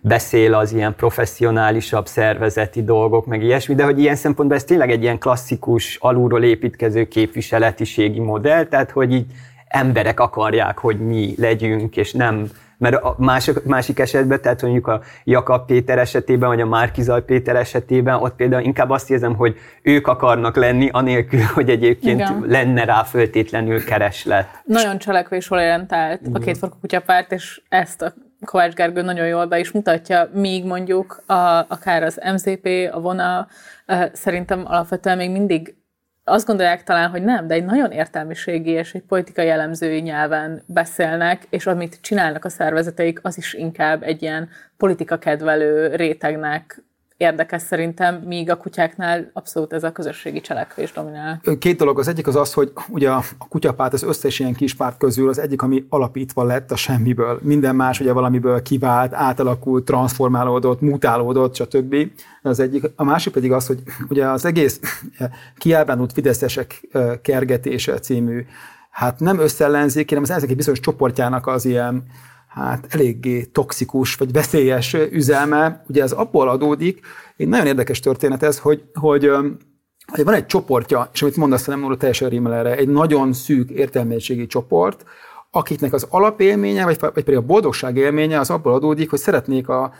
[0.00, 5.02] beszél az ilyen professzionálisabb szervezeti dolgok, meg ilyesmi, de hogy ilyen szempontból ez tényleg egy
[5.02, 9.26] ilyen klasszikus, alulról építkező képviseletiségi modell, tehát hogy így
[9.74, 15.00] emberek akarják, hogy mi legyünk, és nem mert a másik, másik esetben, tehát mondjuk a
[15.24, 20.06] Jakab Péter esetében, vagy a Márkizaj Péter esetében, ott például inkább azt érzem, hogy ők
[20.06, 22.44] akarnak lenni, anélkül, hogy egyébként Igen.
[22.46, 24.48] lenne rá föltétlenül kereslet.
[24.64, 30.28] Nagyon cselekvésorientált a két kutyapárt, és ezt a Kovács Gergő nagyon jól be is mutatja,
[30.32, 33.46] míg mondjuk a, akár az MZP, a VONA
[34.12, 35.74] szerintem alapvetően még mindig
[36.24, 41.46] azt gondolják talán, hogy nem, de egy nagyon értelmiségi és egy politikai jellemzői nyelven beszélnek,
[41.50, 46.82] és amit csinálnak a szervezeteik, az is inkább egy ilyen politika kedvelő rétegnek
[47.16, 51.40] érdekes szerintem, míg a kutyáknál abszolút ez a közösségi cselekvés dominál.
[51.58, 51.98] Két dolog.
[51.98, 55.38] Az egyik az az, hogy ugye a kutyapárt az összes ilyen kis párt közül az
[55.38, 57.38] egyik, ami alapítva lett a semmiből.
[57.42, 61.96] Minden más ugye valamiből kivált, átalakult, transformálódott, mutálódott, stb.
[62.42, 62.84] Az egyik.
[62.96, 64.80] A másik pedig az, hogy ugye az egész
[65.58, 66.88] kiábrándult fideszesek
[67.22, 68.44] kergetése című
[68.90, 72.04] hát nem összellenzék, hanem az ezek egy bizonyos csoportjának az ilyen
[72.54, 75.84] hát eléggé toxikus vagy veszélyes üzelme.
[75.88, 77.00] Ugye ez abból adódik,
[77.36, 79.30] egy nagyon érdekes történet ez, hogy, hogy
[80.12, 83.70] hogy van egy csoportja, és amit mondasz, nem úr teljesen rímel erre, egy nagyon szűk
[83.70, 85.04] értelmiségi csoport,
[85.50, 89.92] akiknek az alapélménye, vagy, vagy pedig a boldogság élménye az abból adódik, hogy szeretnék a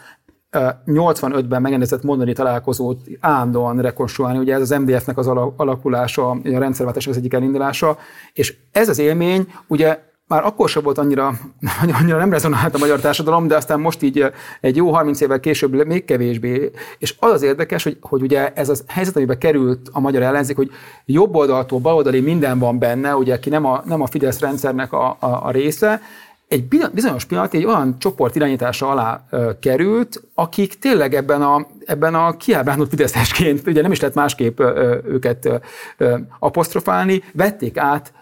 [0.87, 7.17] 85-ben megrendezett mondani találkozót állandóan rekonstruálni, ugye ez az MDF-nek az alakulása, a rendszerváltás az
[7.17, 7.99] egyik elindulása,
[8.33, 11.33] és ez az élmény ugye már akkor sem volt annyira,
[12.01, 14.25] annyira nem rezonált a magyar társadalom, de aztán most így
[14.61, 16.71] egy jó 30 évvel később még kevésbé.
[16.99, 20.57] És az az érdekes, hogy, hogy ugye ez az helyzet, amiben került a magyar ellenzék,
[20.57, 20.71] hogy
[21.05, 25.17] jobb oldaltól baloldali minden van benne, ugye aki nem a, nem a Fidesz rendszernek a,
[25.21, 26.01] a, a része,
[26.49, 32.15] egy bizonyos pillanat egy olyan csoport irányítása alá ö, került, akik tényleg ebben a, ebben
[32.15, 35.63] a kiábrándult fideszesként, ugye nem is lehet másképp ö, őket
[35.97, 38.13] ö, apostrofálni, vették át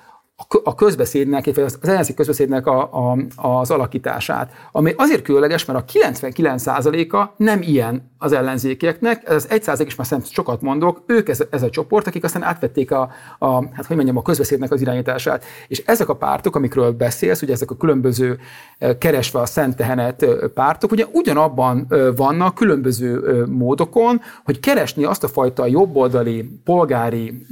[0.65, 7.35] a közbeszédnek, az ellenzék közbeszédnek a, a, az alakítását, ami azért különleges, mert a 99%-a
[7.37, 11.63] nem ilyen az ellenzékieknek, ez az 1% is már szerintem sokat mondok, ők ez, ez
[11.63, 15.45] a csoport, akik aztán átvették a, a, hát hogy mondjam, a közbeszédnek az irányítását.
[15.69, 18.39] És ezek a pártok, amikről beszélsz, ugye ezek a különböző
[18.99, 25.67] keresve a szent tehenet pártok, ugye ugyanabban vannak különböző módokon, hogy keresni azt a fajta
[25.67, 27.47] jobboldali, polgári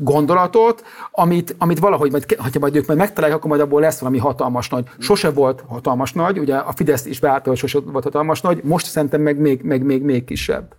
[0.00, 4.18] gondolatot, amit, amit valahogy, majd, ha majd ők majd megtalálják, akkor majd abból lesz valami
[4.18, 4.88] hatalmas nagy.
[4.98, 8.86] Sose volt hatalmas nagy, ugye a Fidesz is beállta, hogy sose volt hatalmas nagy, most
[8.86, 10.74] szerintem meg még, meg még, még kisebb.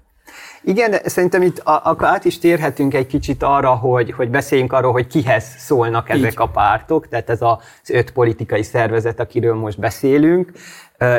[0.64, 4.92] Igen, szerintem itt a, akkor át is térhetünk egy kicsit arra, hogy, hogy beszéljünk arról,
[4.92, 6.38] hogy kihez szólnak ezek Így.
[6.38, 7.58] a pártok, tehát ez az
[7.90, 10.52] öt politikai szervezet, akiről most beszélünk,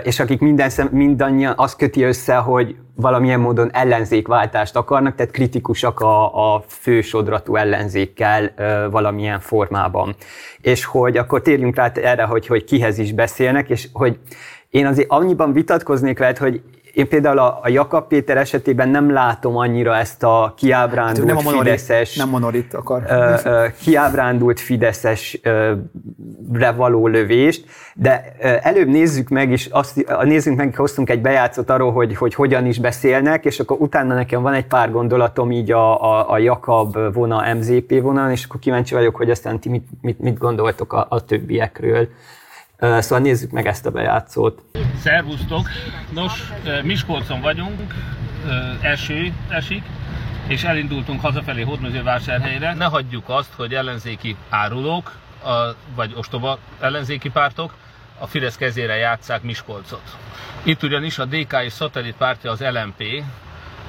[0.03, 6.55] és akik minden mindannyian azt köti össze, hogy valamilyen módon ellenzékváltást akarnak, tehát kritikusak a,
[6.55, 8.55] a fősodratú ellenzékkel
[8.90, 10.14] valamilyen formában.
[10.61, 14.18] És hogy akkor térjünk rá erre, hogy, hogy kihez is beszélnek, és hogy
[14.71, 16.62] én azért annyiban vitatkoznék veled, hogy
[16.94, 21.40] én például a, a Jakab Péter esetében nem látom annyira ezt a kiábrándult nem a
[21.42, 22.16] monorit, Fideszes...
[22.16, 23.02] Nem monorit akar.
[23.09, 25.72] Ö, ö, kiábrándult Fideszes ö,
[26.76, 31.92] való lövést, de ö, előbb nézzük meg, és azt, nézzük meg, hoztunk egy bejátszot arról,
[31.92, 36.02] hogy, hogy hogyan is beszélnek, és akkor utána nekem van egy pár gondolatom így a,
[36.02, 40.18] a, a Jakab vona, MZP vonalon, és akkor kíváncsi vagyok, hogy aztán ti mit, mit,
[40.18, 42.09] mit gondoltok a, a többiekről.
[42.83, 44.62] Szóval nézzük meg ezt a bejátszót.
[45.01, 45.68] Szervusztok!
[46.11, 47.95] Nos, Miskolcon vagyunk,
[48.81, 49.83] eső esik,
[50.47, 52.75] és elindultunk hazafelé Hódmezővásárhelyre.
[52.75, 55.12] Ne hagyjuk azt, hogy ellenzéki árulók,
[55.95, 57.75] vagy ostoba ellenzéki pártok
[58.18, 60.16] a Fidesz kezére játszák Miskolcot.
[60.62, 63.25] Itt ugyanis a DK és szatellit pártja az LMP,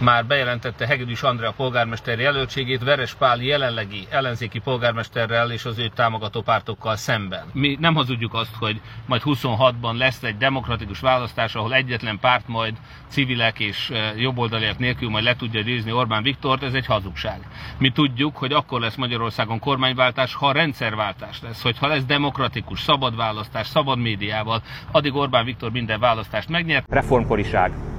[0.03, 6.41] már bejelentette Hegedűs Andrea polgármester jelöltségét Veres Pál jelenlegi ellenzéki polgármesterrel és az ő támogató
[6.41, 7.43] pártokkal szemben.
[7.53, 12.73] Mi nem hazudjuk azt, hogy majd 26-ban lesz egy demokratikus választás, ahol egyetlen párt majd
[13.07, 17.39] civilek és jobboldaliak nélkül majd le tudja győzni Orbán Viktort, ez egy hazugság.
[17.77, 23.67] Mi tudjuk, hogy akkor lesz Magyarországon kormányváltás, ha rendszerváltás lesz, hogyha lesz demokratikus, szabad választás,
[23.67, 24.61] szabad médiával,
[24.91, 26.85] addig Orbán Viktor minden választást megnyert.
[26.89, 27.92] Reformkoriság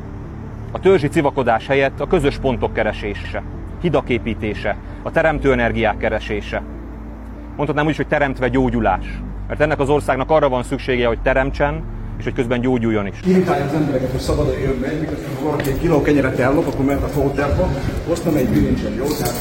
[0.75, 3.43] a törzsi civakodás helyett a közös pontok keresése,
[3.81, 6.63] hidak építése, a teremtő energiák keresése.
[7.57, 9.21] Mondhatnám úgy, hogy teremtve gyógyulás.
[9.49, 11.83] Mert ennek az országnak arra van szüksége, hogy teremtsen,
[12.19, 13.15] és hogy közben gyógyuljon is.
[13.27, 16.85] Irritálja az embereket, hogy szabad a jön megy, miközben valaki egy kiló kenyeret ellop, akkor
[16.85, 17.69] ment a fóterba,
[18.07, 19.35] hoztam egy bilincsen jó, tehát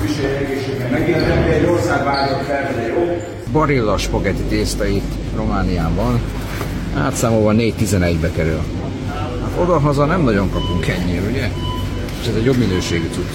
[0.00, 3.16] fűsé egészségben megéltem, egy ország várja fel, jó.
[3.52, 6.20] Barilla spagetti tészta itt Romániában,
[6.96, 8.60] átszámolva 4-11-be kerül
[9.60, 11.48] oda-haza nem nagyon kapunk ennyire, ugye?
[12.20, 13.32] És ez egy jobb minőségű cucc.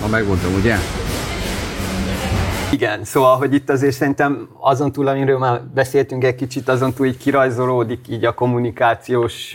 [0.00, 0.76] Ha megmondtam, ugye?
[2.72, 7.06] Igen, szóval, hogy itt azért szerintem azon túl, amiről már beszéltünk egy kicsit, azon túl
[7.06, 9.54] így kirajzolódik így a kommunikációs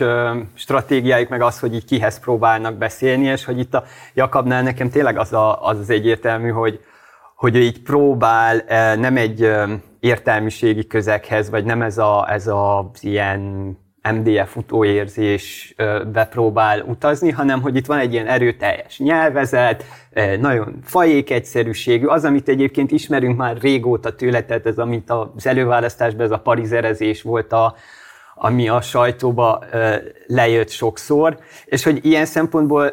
[0.54, 5.18] stratégiáik, meg az, hogy így kihez próbálnak beszélni, és hogy itt a Jakabnál nekem tényleg
[5.18, 6.80] az a, az, az egyértelmű, hogy,
[7.36, 8.64] hogy így próbál
[8.96, 9.50] nem egy
[10.00, 13.72] értelmiségi közeghez, vagy nem ez a, ez a ilyen
[14.12, 15.74] MDF utóérzés
[16.12, 19.84] bepróbál utazni, hanem hogy itt van egy ilyen erőteljes nyelvezet,
[20.40, 26.24] nagyon fajék egyszerűségű, az, amit egyébként ismerünk már régóta tőle, tehát ez, amit az előválasztásban
[26.24, 27.74] ez a parizerezés volt a,
[28.34, 29.64] ami a sajtóba
[30.26, 32.92] lejött sokszor, és hogy ilyen szempontból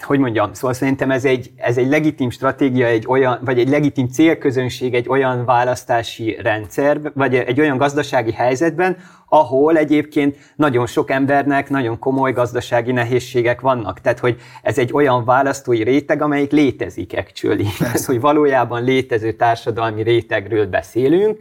[0.00, 4.08] hogy mondjam, szóval szerintem ez egy, ez egy legitim stratégia, egy olyan, vagy egy legitim
[4.08, 8.96] célközönség egy olyan választási rendszer, vagy egy olyan gazdasági helyzetben,
[9.28, 14.00] ahol egyébként nagyon sok embernek nagyon komoly gazdasági nehézségek vannak.
[14.00, 17.66] Tehát, hogy ez egy olyan választói réteg, amelyik létezik actually.
[17.78, 21.38] Tehát, hogy valójában létező társadalmi rétegről beszélünk.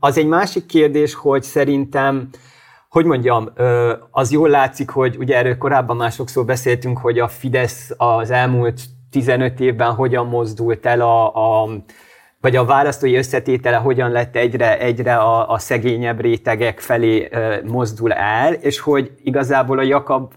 [0.00, 2.28] Az egy másik kérdés, hogy szerintem
[2.96, 3.48] hogy mondjam,
[4.10, 8.80] az jól látszik, hogy ugye erről korábban már sokszor beszéltünk, hogy a Fidesz az elmúlt
[9.10, 11.68] 15 évben hogyan mozdult el a, a
[12.40, 17.28] vagy a választói összetétele hogyan lett egyre, egyre a, a szegényebb rétegek felé
[17.64, 20.32] mozdul el, és hogy igazából a Jakab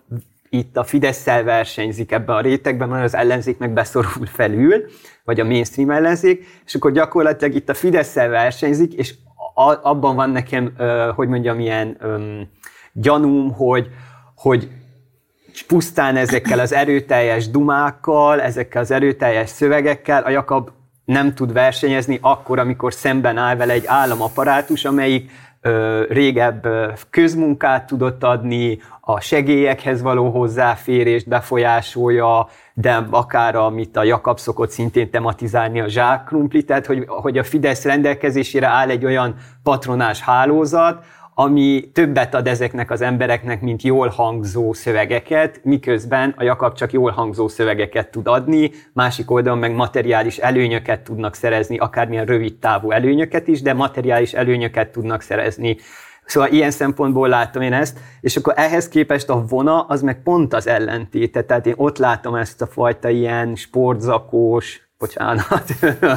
[0.50, 4.86] itt a fidesz versenyzik ebben a rétegben, mert az ellenzék meg beszorul felül,
[5.24, 9.14] vagy a mainstream ellenzék, és akkor gyakorlatilag itt a fidesz versenyzik, és
[9.68, 10.74] abban van nekem,
[11.16, 11.98] hogy mondjam, ilyen
[12.94, 13.90] gyanúm, hogy,
[14.36, 14.70] hogy
[15.68, 20.70] pusztán ezekkel az erőteljes dumákkal, ezekkel az erőteljes szövegekkel a Jakab
[21.06, 25.49] nem tud versenyezni akkor, amikor szemben áll vele egy államaparátus, amelyik ö,
[26.10, 26.68] régebb
[27.10, 35.10] közmunkát tudott adni, a segélyekhez való hozzáférést befolyásolja, de akár amit a Jakab szokott szintén
[35.10, 41.06] tematizálni, a zsákkrumpli, tehát hogy, hogy a Fidesz rendelkezésére áll egy olyan patronás hálózat,
[41.42, 47.12] ami többet ad ezeknek az embereknek, mint jól hangzó szövegeket, miközben a Jakab csak jól
[47.12, 53.48] hangzó szövegeket tud adni, másik oldalon meg materiális előnyöket tudnak szerezni, akármilyen rövid távú előnyöket
[53.48, 55.78] is, de materiális előnyöket tudnak szerezni.
[56.26, 60.54] Szóval ilyen szempontból látom én ezt, és akkor ehhez képest a vona az meg pont
[60.54, 65.64] az ellentéte, tehát én ott látom ezt a fajta ilyen sportzakós, bocsánat.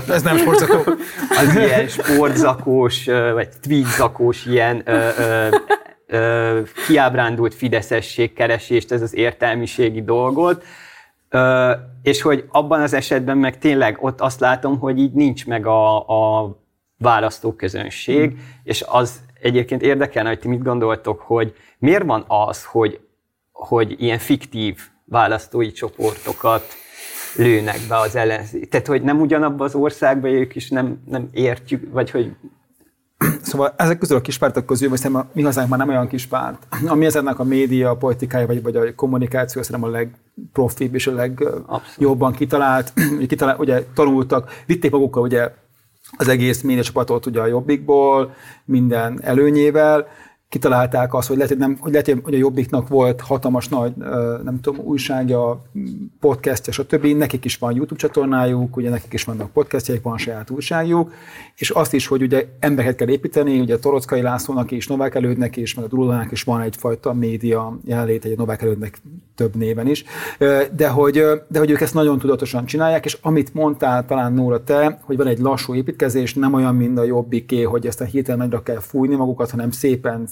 [0.08, 0.92] Ez nem sportzakó.
[1.38, 5.48] Az ilyen sportzakós, vagy tweedzakós ilyen ö, ö,
[6.06, 10.64] ö, kiábrándult fideszesség keresést, ez az értelmiségi dolgot,
[11.28, 15.66] ö, és hogy abban az esetben meg tényleg ott azt látom, hogy így nincs meg
[15.66, 16.56] a, a
[16.98, 18.38] választóközönség, hmm.
[18.64, 23.00] és az egyébként érdekelne, hogy ti mit gondoltok, hogy miért van az, hogy,
[23.52, 26.80] hogy ilyen fiktív választói csoportokat
[27.36, 28.68] lőnek be az ellenzék.
[28.68, 32.32] Tehát, hogy nem ugyanabban az országban ők is nem, nem értjük, vagy hogy
[33.42, 36.66] Szóval ezek közül a kispártok közül, vagy szerintem a mi hazánk már nem olyan kispárt,
[36.86, 41.12] ami ezeknek a média, a politikája, vagy, vagy a kommunikáció szerintem a legprofibb és a
[41.12, 42.92] legjobban kitalált,
[43.28, 45.50] kitalált, ugye tanultak, vitték magukkal ugye
[46.16, 50.06] az egész média csapatot ugye a Jobbikból, minden előnyével,
[50.52, 53.92] kitalálták azt, hogy lehet, hogy, nem, hogy, lehet, hogy a Jobbiknak volt hatalmas nagy,
[54.44, 55.62] nem tudom, újságja,
[56.20, 57.06] podcastja, stb.
[57.06, 61.12] Nekik is van YouTube csatornájuk, ugye nekik is vannak podcastjaik, van saját újságjuk,
[61.54, 65.74] és azt is, hogy ugye embereket kell építeni, ugye Torockai Lászlónak is, Novák Elődnek is,
[65.74, 69.00] meg a Durulának is van egyfajta média jelenlét, egy Novák Elődnek
[69.34, 70.04] több néven is,
[70.76, 74.98] de hogy, de hogy ők ezt nagyon tudatosan csinálják, és amit mondtál talán Nóra te,
[75.02, 78.62] hogy van egy lassú építkezés, nem olyan, mint a Jobbiké, hogy ezt a hirtelen nagyra
[78.62, 80.28] kell fújni magukat, hanem szépen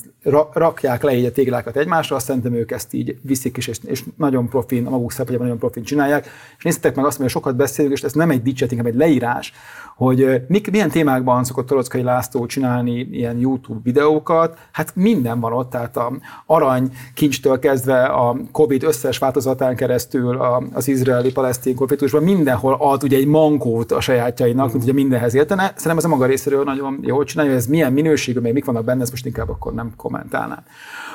[0.52, 4.04] rakják le így a téglákat egymásra, azt szerintem ők ezt így viszik is, és, és
[4.16, 6.28] nagyon profin, a maguk szempontjában nagyon profin csinálják.
[6.58, 9.52] És nézzetek meg azt, hogy sokat beszélünk, és ez nem egy dicset, inkább egy leírás,
[9.96, 15.70] hogy mik, milyen témákban szokott Torockai László csinálni ilyen YouTube videókat, hát minden van ott,
[15.70, 16.12] tehát a
[16.46, 20.40] arany kincstől kezdve a Covid összes változatán keresztül
[20.72, 25.62] az izraeli-palesztin konfliktusban mindenhol ad ugye egy mankót a sajátjainak, mint ugye mindenhez értene.
[25.62, 29.02] Szerintem ez a maga részéről nagyon jól csinálja, ez milyen minőségű, még mik vannak benne,
[29.02, 30.64] ezt most inkább akkor nem kommentálnám.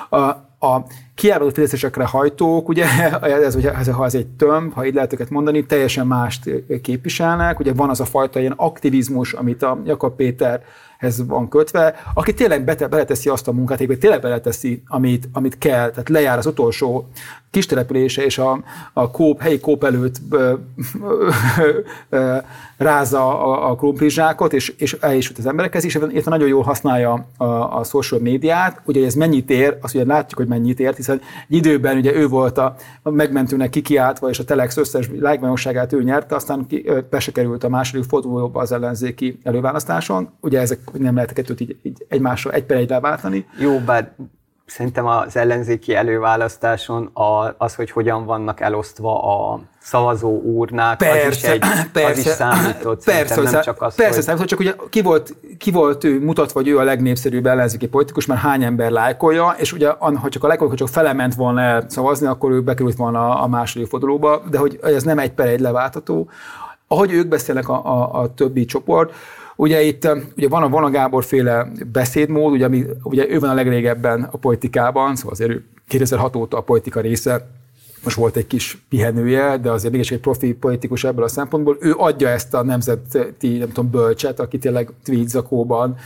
[0.10, 0.18] A,
[0.66, 2.86] a kiálló fizetésekre hajtók, ugye
[3.22, 6.50] ez, ez, ha ez egy tömb, ha így lehet őket mondani, teljesen mást
[6.82, 7.60] képviselnek.
[7.60, 10.64] Ugye van az a fajta ilyen aktivizmus, amit a Jakab Péter
[11.00, 15.58] ez van kötve, aki tényleg bete, beleteszi azt a munkát, hogy tényleg beleteszi, amit, amit
[15.58, 17.10] kell, tehát lejár az utolsó
[17.56, 20.54] kis települése, és a, a kóp, helyi kóp előtt ö,
[21.02, 21.78] ö,
[22.10, 22.38] ö,
[22.78, 26.64] rázza a, a krumplizsákot, és, és el is jut az emberekhez, és érte nagyon jól
[26.64, 27.46] használja a,
[27.80, 28.82] a social médiát.
[28.86, 32.28] Ugye ez mennyit ér, azt ugye látjuk, hogy mennyit ér, hiszen egy időben ugye ő
[32.28, 37.32] volt a, megmentőnek kikiáltva, és a Telex összes lájkmányosságát ő nyerte, aztán ki, be se
[37.32, 40.30] került a második fordulóba az ellenzéki előválasztáson.
[40.40, 43.48] Ugye ezek nem lehet kettőt így, így egymásra egy per egyre váltani.
[43.60, 44.12] Jó, bár
[44.66, 47.10] szerintem az ellenzéki előválasztáson
[47.58, 51.60] az, hogy hogyan vannak elosztva a szavazó úrnák, persze, az is, egy,
[51.92, 53.04] persze, az is számított.
[53.04, 54.24] Persze, nem csak az, persze hogy...
[54.24, 58.26] számított, csak ugye ki volt, ki volt ő mutatva, hogy ő a legnépszerűbb ellenzéki politikus,
[58.26, 62.28] mert hány ember lájkolja, és ugye ha csak a lájkolók csak felement volna el szavazni,
[62.28, 66.30] akkor ő bekerült volna a második fordulóba, de hogy ez nem egy per egy leváltató.
[66.88, 69.14] Ahogy ők beszélnek a, a, a többi csoport,
[69.56, 73.54] Ugye itt ugye van a Vona Gábor féle beszédmód, ugye, ami, ugye ő van a
[73.54, 77.48] legrégebben a politikában, szóval azért ő 2006 óta a politika része,
[78.04, 81.78] most volt egy kis pihenője, de azért mégis egy profi politikus ebből a szempontból.
[81.80, 85.98] Ő adja ezt a nemzeti, nem tudom, bölcset, aki tényleg tweedzakóban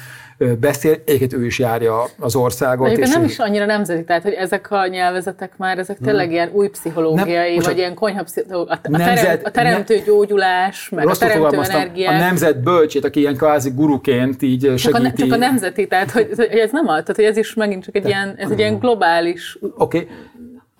[0.59, 2.87] beszél, egyébként ő is járja az országot.
[2.87, 6.35] Egyébként és nem is annyira nemzeti, tehát hogy ezek a nyelvezetek már, ezek tényleg nem.
[6.35, 11.07] ilyen új pszichológiai, nem, vagy ilyen konyha a, a, nemzet, a teremtő ne, gyógyulás, meg
[11.07, 12.13] a teremtő energiát.
[12.13, 14.91] A nemzet bölcsét, aki ilyen kvázi guruként így segíti.
[14.91, 17.53] Csak a, csak a nemzeti, tehát hogy, hogy ez nem ad, tehát hogy ez is
[17.53, 19.57] megint csak egy ilyen, ez egy ilyen globális.
[19.61, 20.07] Oké, okay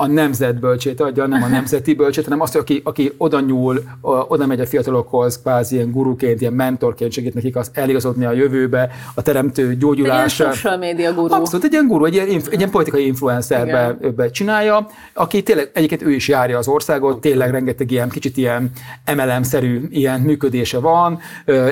[0.02, 4.46] a nemzet bölcsét adja, nem a nemzeti bölcsét, hanem azt, aki, aki oda nyúl, oda
[4.46, 9.22] megy a fiatalokhoz, kvázi ilyen guruként, ilyen mentorként segít nekik az eligazodni a jövőbe, a
[9.22, 10.40] teremtő gyógyulás.
[10.40, 11.34] Egy social media guru.
[11.34, 16.02] Abszolút, egy ilyen guru, egy ilyen, egy ilyen politikai influencerbe be csinálja, aki tényleg egyébként
[16.02, 18.72] ő is járja az országot, tényleg rengeteg ilyen kicsit ilyen
[19.16, 21.20] MLM-szerű ilyen működése van,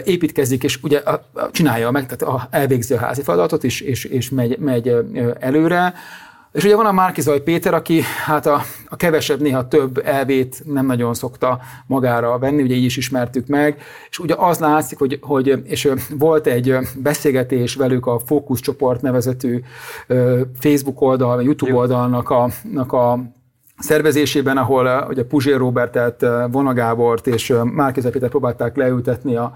[0.03, 1.01] építkezik, és ugye
[1.51, 4.95] csinálja meg, tehát elvégzi a házi feladatot, és, és, és megy, megy
[5.39, 5.93] előre.
[6.51, 10.86] És ugye van a Márkizaj Péter, aki hát a, a kevesebb, néha több elvét nem
[10.86, 15.62] nagyon szokta magára venni, ugye így is ismertük meg, és ugye az látszik, hogy, hogy
[15.65, 19.62] és volt egy beszélgetés velük a Fókusz csoport nevezetű
[20.60, 22.43] Facebook oldal, YouTube oldalnak a,
[22.95, 23.19] a
[23.77, 29.53] szervezésében, ahol ugye Puzsér Robertet, Vona Gábort és Márkizaj Péter próbálták leültetni a,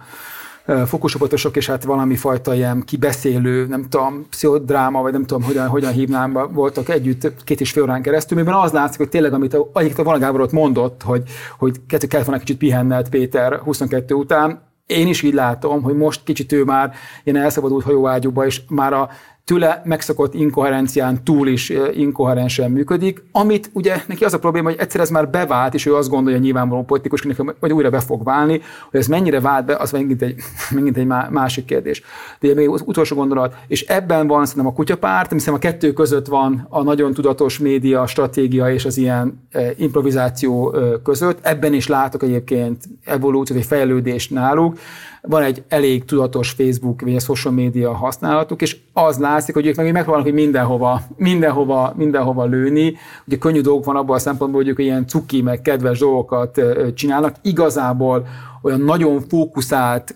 [0.86, 5.92] fokusopontosok, és hát valami fajta ilyen kibeszélő, nem tudom, pszichodráma, vagy nem tudom, hogyan, hogyan
[5.92, 9.70] hívnám, voltak együtt két és fél órán keresztül, miben az látszik, hogy tényleg, amit a,
[9.74, 11.24] a Gábor ott mondott, hogy,
[11.58, 16.52] hogy kellett volna kicsit pihennelt Péter 22 után, én is így látom, hogy most kicsit
[16.52, 19.10] ő már ilyen elszabadult hajóágyúba, és már a
[19.46, 25.02] tőle megszokott inkoherencián túl is inkoherensen működik, amit ugye neki az a probléma, hogy egyszer
[25.02, 28.62] ez már bevált, és ő azt gondolja nyilvánvaló politikusként, hogy újra be fog válni,
[28.92, 30.36] hogy ez mennyire vált be, az megint egy,
[30.76, 32.02] megint egy másik kérdés.
[32.40, 36.28] De még az utolsó gondolat, és ebben van szerintem a kutyapárt, hiszen a kettő között
[36.28, 39.48] van a nagyon tudatos média stratégia és az ilyen
[39.78, 41.46] improvizáció között.
[41.46, 44.78] Ebben is látok egyébként evolúciót, vagy fejlődést náluk,
[45.22, 49.76] van egy elég tudatos Facebook vagy a social media használatuk, és az látszik, hogy ők
[49.76, 52.94] meg megpróbálnak hogy mindenhova, mindenhova, mindenhova lőni.
[53.28, 56.62] Ugye könnyű dolgok van abban a szempontból, hogy ők ilyen cuki, meg kedves dolgokat
[56.94, 57.36] csinálnak.
[57.42, 58.28] Igazából
[58.62, 60.16] olyan nagyon fókuszált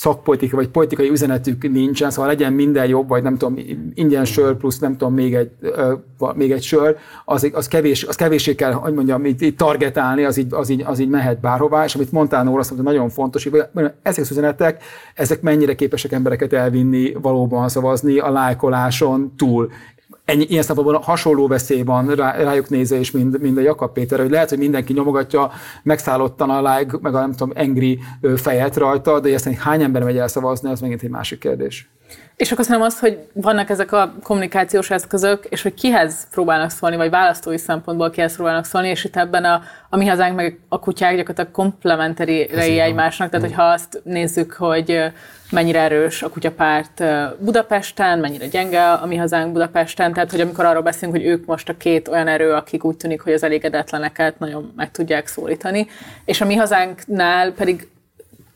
[0.00, 3.58] szakpolitika vagy politikai üzenetük nincsen, szóval legyen minden jobb, vagy nem tudom,
[3.94, 5.50] ingyen sör plusz nem tudom, még egy,
[6.34, 10.36] még egy sör, az, az, kevés, az kevéssé kell, hogy mondjam, így, így targetálni, az
[10.36, 13.62] így, az, így, az így mehet bárhová, és amit mondtál Nóra, azt nagyon fontos, hogy
[14.02, 14.82] ezek az üzenetek,
[15.14, 19.70] ezek mennyire képesek embereket elvinni, valóban szavazni a lájkoláson túl
[20.30, 24.18] ennyi, ilyen szempontból hasonló veszély van rá, rájuk nézve is, mint, mint a Jakab Péter,
[24.18, 25.50] hogy lehet, hogy mindenki nyomogatja
[25.82, 27.98] megszállottan a like, meg a nem tudom, angry
[28.36, 31.90] fejet rajta, de ezt hány ember megy el szavazni, az megint egy másik kérdés.
[32.40, 36.96] És akkor szerintem az, hogy vannak ezek a kommunikációs eszközök, és hogy kihez próbálnak szólni,
[36.96, 40.78] vagy választói szempontból kihez próbálnak szólni, és itt ebben a, a mi hazánk meg a
[40.78, 45.12] kutyák gyakorlatilag komplementeri egymásnak, tehát hogyha azt nézzük, hogy
[45.50, 47.02] mennyire erős a kutyapárt
[47.38, 51.68] Budapesten, mennyire gyenge a mi hazánk Budapesten, tehát hogy amikor arról beszélünk, hogy ők most
[51.68, 55.86] a két olyan erő, akik úgy tűnik, hogy az elégedetleneket nagyon meg tudják szólítani,
[56.24, 57.88] és a mi hazánknál pedig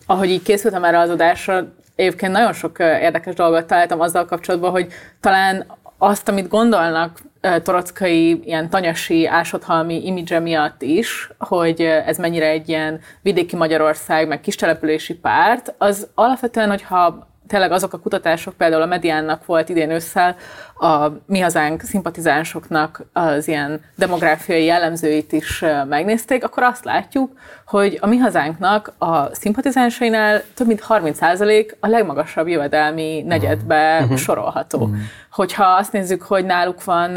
[0.06, 1.66] ahogy így készültem erre az adásra,
[1.96, 5.66] egyébként nagyon sok érdekes dolgot találtam azzal kapcsolatban, hogy talán
[5.98, 7.20] azt, amit gondolnak
[7.62, 14.40] torockai ilyen tanyasi, ásodhalmi imidzse miatt is, hogy ez mennyire egy ilyen vidéki Magyarország, meg
[14.40, 20.36] kistelepülési párt, az alapvetően, hogyha tényleg azok a kutatások, például a Mediánnak volt idén ősszel,
[20.78, 27.32] a mi hazánk szimpatizánsoknak az ilyen demográfiai jellemzőit is megnézték, akkor azt látjuk,
[27.66, 34.16] hogy a mi hazánknak a szimpatizánsainál több mint 30% a legmagasabb jövedelmi negyedbe uh-huh.
[34.16, 34.78] sorolható.
[34.78, 34.96] Uh-huh.
[35.30, 37.16] Hogyha azt nézzük, hogy náluk van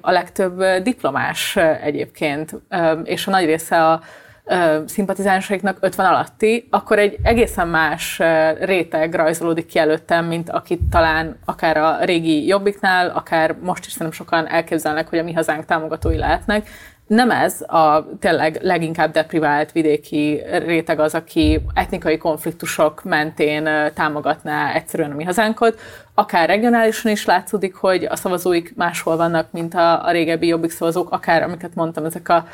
[0.00, 2.54] a legtöbb diplomás egyébként,
[3.04, 4.00] és a nagy része a
[4.86, 8.20] szimpatizánsaiknak 50 alatti, akkor egy egészen más
[8.60, 14.16] réteg rajzolódik ki előttem, mint akit talán akár a régi Jobbiknál, akár most is szerintem
[14.16, 16.68] sokan elképzelnek, hogy a mi hazánk támogatói lehetnek,
[17.06, 25.10] nem ez a tényleg leginkább deprivált vidéki réteg az, aki etnikai konfliktusok mentén támogatná egyszerűen
[25.10, 25.80] a mi hazánkot,
[26.18, 31.10] akár regionálisan is látszódik, hogy a szavazóik máshol vannak, mint a, a régebbi jobbik szavazók,
[31.10, 32.46] akár, amiket mondtam, ezek a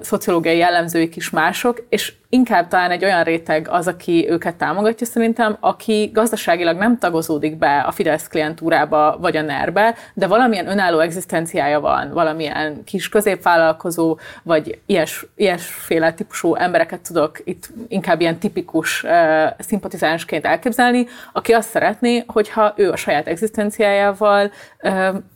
[0.00, 5.56] szociológiai jellemzőik is mások, és inkább talán egy olyan réteg az, aki őket támogatja szerintem,
[5.60, 11.80] aki gazdaságilag nem tagozódik be a Fidesz klientúrába vagy a NER-be, de valamilyen önálló egzisztenciája
[11.80, 19.10] van, valamilyen kis középvállalkozó, vagy ilyes, ilyesféle típusú embereket tudok itt inkább ilyen tipikus uh,
[19.58, 24.50] szimpatizánsként elképzelni, aki azt szeretné, hogyha ő a saját egzisztenciájával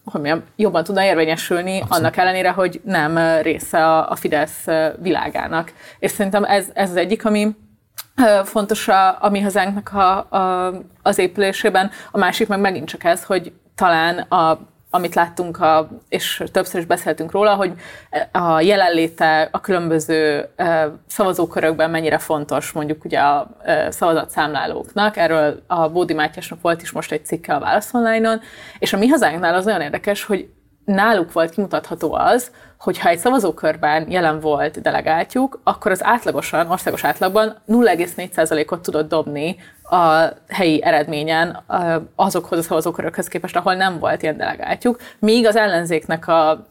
[0.05, 1.92] hogy mondjam, jobban tudna érvényesülni, Abszolút.
[1.92, 4.64] annak ellenére, hogy nem része a, a Fidesz
[4.99, 5.72] világának.
[5.99, 7.57] És szerintem ez, ez az egyik, ami
[8.45, 10.72] fontos a, a mi hazánknak a, a,
[11.03, 11.90] az épülésében.
[12.11, 14.59] A másik meg megint csak ez, hogy talán a
[14.95, 17.72] amit láttunk, a, és többször is beszéltünk róla, hogy
[18.32, 20.49] a jelenléte a különböző
[21.07, 23.57] szavazókörökben mennyire fontos, mondjuk ugye a
[23.88, 25.16] szavazatszámlálóknak.
[25.16, 28.40] Erről a Bódi Mátyásnak volt is most egy cikke a Válasz Online-on,
[28.78, 30.49] és a mi hazánknál az olyan érdekes, hogy
[30.84, 37.05] náluk volt kimutatható az, hogy ha egy szavazókörben jelen volt delegáltjuk, akkor az átlagosan, országos
[37.05, 39.57] átlagban 0,4%-ot tudott dobni
[39.91, 41.62] a helyi eredményen
[42.16, 46.66] azokhoz a szavazókörökhöz képest, ahol nem volt ilyen delegáltjuk, míg az ellenzéknek a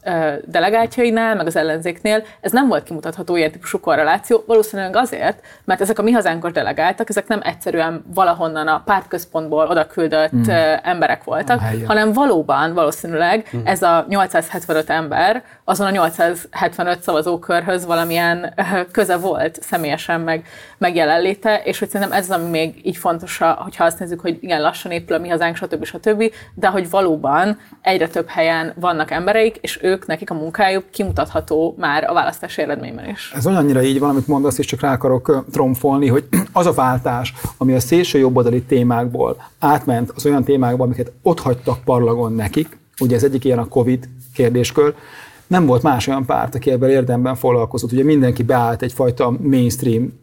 [0.46, 6.00] delegáltjainál, meg az ellenzéknél ez nem volt kimutatható ilyen típusú korreláció, valószínűleg azért, mert ezek
[6.00, 10.50] a mi hazánkos delegáltak, ezek nem egyszerűen valahonnan a pártközpontból oda küldött mm.
[10.84, 13.60] emberek voltak, hanem valóban valószínűleg mm.
[13.64, 18.54] ez a 875 ember azon a 875 szavazókörhöz valamilyen
[18.92, 20.46] köze volt személyesen meg,
[20.78, 24.38] meg jelenléte, és hogy szerintem ez az, ami még így fontos, hogyha azt nézzük, hogy
[24.42, 25.84] igen, lassan épül a mi hazánk, stb.
[25.86, 31.76] stb., de hogy valóban egyre több helyen vannak embereik, és ők, nekik a munkájuk kimutatható
[31.78, 33.32] már a választási eredményben is.
[33.36, 37.34] Ez olyannyira így van, amit mondasz, és csak rá akarok tromfolni, hogy az a váltás,
[37.58, 43.16] ami a szélső jobboldali témákból átment az olyan témákba, amiket ott hagytak parlagon nekik, ugye
[43.16, 44.96] ez egyik ilyen a Covid kérdéskör,
[45.48, 47.92] nem volt más olyan párt, aki ebben érdemben foglalkozott.
[47.92, 50.22] Ugye mindenki beállt egyfajta mainstream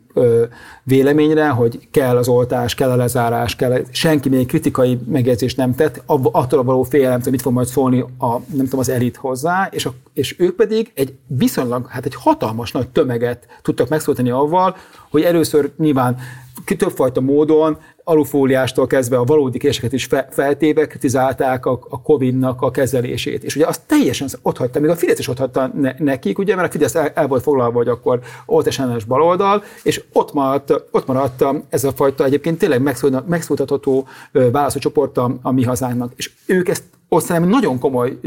[0.82, 6.02] véleményre, hogy kell az oltás, kell a lezárás, kell, senki még kritikai megjegyzést nem tett,
[6.06, 6.86] attól való
[7.22, 10.56] hogy mit fog majd szólni a, nem tudom, az elit hozzá, és, a, és ők
[10.56, 14.76] pedig egy viszonylag, hát egy hatalmas nagy tömeget tudtak megszólítani avval,
[15.11, 16.16] hogy először nyilván
[16.64, 23.44] többfajta módon alufóliástól kezdve a valódi késeket is feltéve kritizálták a, a Covid-nak a kezelését.
[23.44, 26.54] És ugye azt teljesen ott hagyta, még a Fidesz is ott hagyta ne, nekik, ugye,
[26.54, 31.06] mert a Fidesz el, el volt foglalva, hogy akkor oltásellenes baloldal, és ott maradt, ott
[31.06, 32.82] maradt ez a fajta egyébként tényleg
[33.26, 36.12] megszóltatható választócsoport a, a mi hazánknak.
[36.16, 38.18] És ők ezt ott szerintem nagyon komoly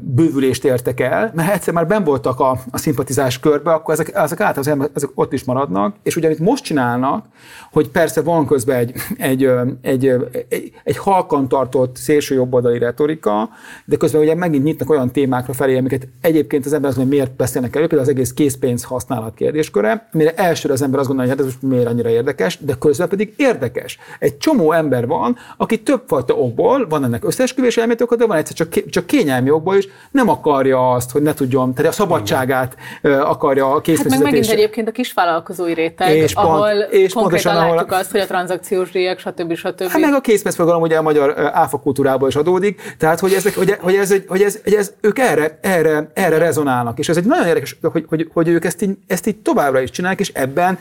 [0.00, 4.40] bővülést értek el, mert egyszer már ben voltak a, a szimpatizás körbe, akkor ezek, ezek
[4.40, 7.26] általában ezek ott is maradnak, és ugye amit most csinálnak,
[7.72, 9.50] hogy persze van közben egy, egy,
[9.82, 10.06] egy,
[10.48, 13.48] egy, egy halkan tartott szélső jobboldali retorika,
[13.84, 17.36] de közben ugye megint nyitnak olyan témákra felé, amiket egyébként az ember azt mondja, miért
[17.36, 21.40] beszélnek elő, például az egész készpénz használat kérdésköre, mire elsőre az ember azt gondolja, hogy
[21.40, 23.98] hát ez most miért annyira érdekes, de közben pedig érdekes.
[24.18, 28.88] Egy csomó ember van, aki többfajta okból, van ennek összeesküvés elméletek, de van egyszer csak,
[28.90, 33.20] csak kényelmi okból is, nem akarja azt, hogy ne tudjon, tehát a szabadságát Igen.
[33.20, 34.12] akarja a készpénzfizetés.
[34.12, 38.10] Hát meg megint egyébként a kisvállalkozói réteg, és ahol pont, és konkrétan ahol látjuk azt,
[38.10, 39.54] hogy a tranzakciós díjak, stb.
[39.54, 39.88] stb.
[39.88, 43.76] Hát meg a készpénzfogalom ugye a magyar áfa kultúrából is adódik, tehát hogy, ezek, hogy,
[43.80, 47.46] hogy, ez, hogy, ez, hogy ez, ők erre, erre, erre rezonálnak, és ez egy nagyon
[47.46, 50.78] érdekes, hogy, hogy, hogy ők ezt így, ezt így továbbra is csinálják, és ebben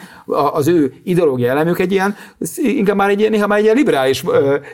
[0.54, 2.16] az ő ideológia elemük egy ilyen,
[2.56, 4.24] inkább már egy ilyen, néha már egy ilyen liberális,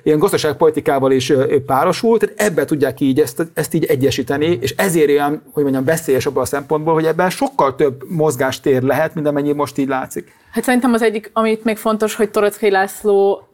[0.03, 1.33] ilyen gazdaságpolitikával is
[1.65, 6.25] párosul, tehát ebbe tudják így ezt, ezt így egyesíteni, és ezért ilyen, hogy mondjam, veszélyes
[6.25, 10.31] abban a szempontból, hogy ebben sokkal több mozgástér lehet, mint amennyi most így látszik.
[10.51, 13.47] Hát szerintem az egyik, amit még fontos, hogy Torockai László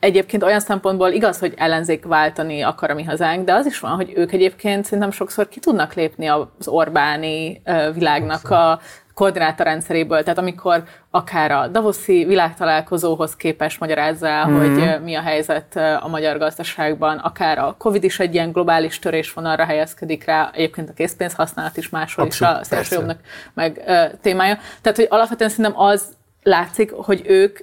[0.00, 3.90] egyébként olyan szempontból igaz, hogy ellenzék váltani akar a mi hazánk, de az is van,
[3.90, 7.62] hogy ők egyébként szerintem sokszor ki tudnak lépni az Orbáni
[7.94, 8.80] világnak a
[9.20, 14.58] koordinátorrendszeréből, tehát amikor akár a Davoszi világtalálkozóhoz képes magyarázzál, mm-hmm.
[14.58, 19.64] hogy mi a helyzet a magyar gazdaságban, akár a Covid is egy ilyen globális törésvonalra
[19.64, 23.18] helyezkedik rá, egyébként a készpénz használat is máshol Abszolút, is a szélsőjobbnak
[23.54, 23.82] meg
[24.22, 24.58] témája.
[24.80, 26.04] Tehát, hogy alapvetően szerintem az
[26.42, 27.58] látszik, hogy ők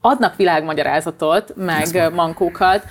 [0.00, 2.84] adnak világmagyarázatot, meg mankókat,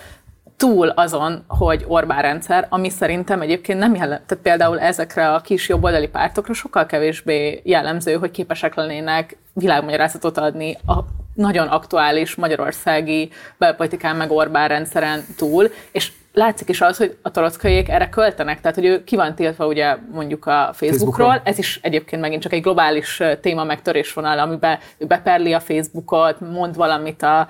[0.57, 5.69] túl azon, hogy Orbán rendszer, ami szerintem egyébként nem jelent, tehát például ezekre a kis
[5.69, 10.99] jobboldali pártokra sokkal kevésbé jellemző, hogy képesek lennének világmagyarázatot adni a
[11.33, 17.89] nagyon aktuális magyarországi belpolitikán meg Orbán rendszeren túl, és látszik is az, hogy a torockaiék
[17.89, 21.41] erre költenek, tehát hogy ő ki van tiltva ugye mondjuk a Facebookról, Facebookról.
[21.43, 26.75] ez is egyébként megint csak egy globális téma megtörésvonal, amiben ő beperli a Facebookot, mond
[26.75, 27.47] valamit a,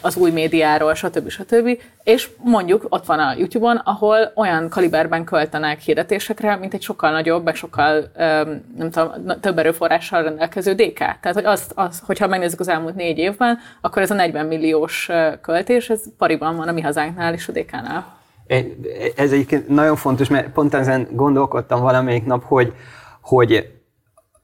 [0.00, 1.28] az új médiáról, stb.
[1.28, 1.80] stb.
[2.02, 7.44] És mondjuk ott van a YouTube-on, ahol olyan kaliberben költenek hirdetésekre, mint egy sokkal nagyobb,
[7.44, 8.10] meg sokkal
[8.76, 10.98] nem tudom, több erőforrással rendelkező DK.
[10.98, 15.10] Tehát, hogy az, az, hogyha megnézzük az elmúlt négy évben, akkor ez a 40 milliós
[15.40, 18.16] költés, ez pariban van a mi hazánknál és a DK-nál.
[19.16, 22.72] Ez egyébként nagyon fontos, mert pont ezen gondolkodtam valamelyik nap, hogy,
[23.20, 23.77] hogy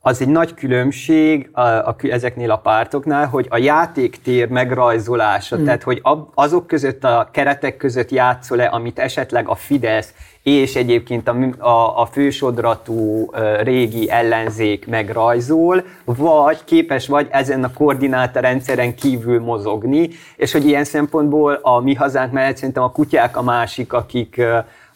[0.07, 5.65] az egy nagy különbség a, a, ezeknél a pártoknál, hogy a játéktér megrajzolása, mm.
[5.65, 6.03] tehát hogy
[6.35, 12.07] azok között a keretek között játszol-e, amit esetleg a Fidesz és egyébként a, a, a
[12.07, 13.31] fősodratú
[13.63, 21.59] régi ellenzék megrajzol, vagy képes vagy ezen a koordinátorrendszeren kívül mozogni, és hogy ilyen szempontból
[21.63, 24.43] a mi hazánk mellett szerintem a kutyák a másik, akik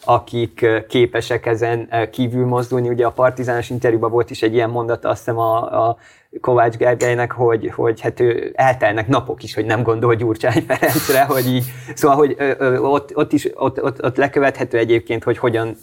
[0.03, 2.89] akik képesek ezen kívül mozdulni.
[2.89, 5.97] Ugye a partizános interjúban volt is egy ilyen mondata, azt hiszem a, a
[6.41, 11.47] Kovács Gergelynek, hogy, hogy hát ő eltelnek napok is, hogy nem gondol Gyurcsány Ferencre, hogy
[11.47, 12.37] így, szóval, hogy
[12.81, 15.75] ott, ott, is, ott, ott, ott lekövethető egyébként, hogy hogyan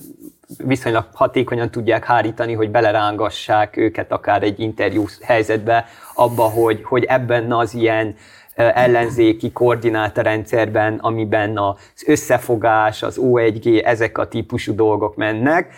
[0.64, 7.52] viszonylag hatékonyan tudják hárítani, hogy belerángassák őket akár egy interjú helyzetbe abba, hogy, hogy ebben
[7.52, 8.14] az ilyen
[8.56, 15.74] ellenzéki koordinátorrendszerben, amiben az összefogás, az O1G, ezek a típusú dolgok mennek.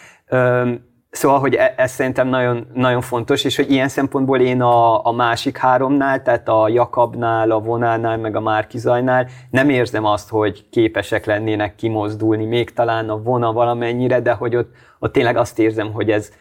[1.11, 5.13] Szóval, hogy e, ez szerintem nagyon, nagyon fontos, és hogy ilyen szempontból én a, a
[5.13, 11.27] másik háromnál, tehát a Jakabnál, a Vonánál, meg a Márkizajnál nem érzem azt, hogy képesek
[11.27, 16.11] lennének kimozdulni, még talán a Vona valamennyire, de hogy ott, ott tényleg azt érzem, hogy
[16.11, 16.33] ez,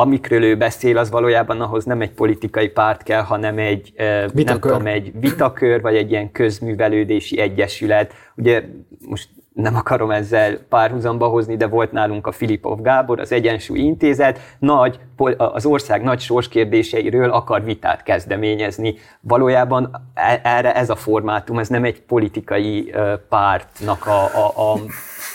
[0.00, 3.92] amikről ő beszél, az valójában ahhoz nem egy politikai párt kell, hanem egy,
[4.32, 4.44] vitakör.
[4.44, 8.14] nem tudom, egy vitakör, vagy egy ilyen közművelődési egyesület.
[8.36, 8.62] Ugye
[9.08, 14.38] most nem akarom ezzel párhuzamba hozni, de volt nálunk a Filipov Gábor, az Egyensúly Intézet,
[14.58, 14.98] nagy,
[15.36, 18.94] az ország nagy sorskérdéseiről akar vitát kezdeményezni.
[19.20, 22.94] Valójában e, erre ez a formátum, ez nem egy politikai
[23.28, 24.78] pártnak a, a, a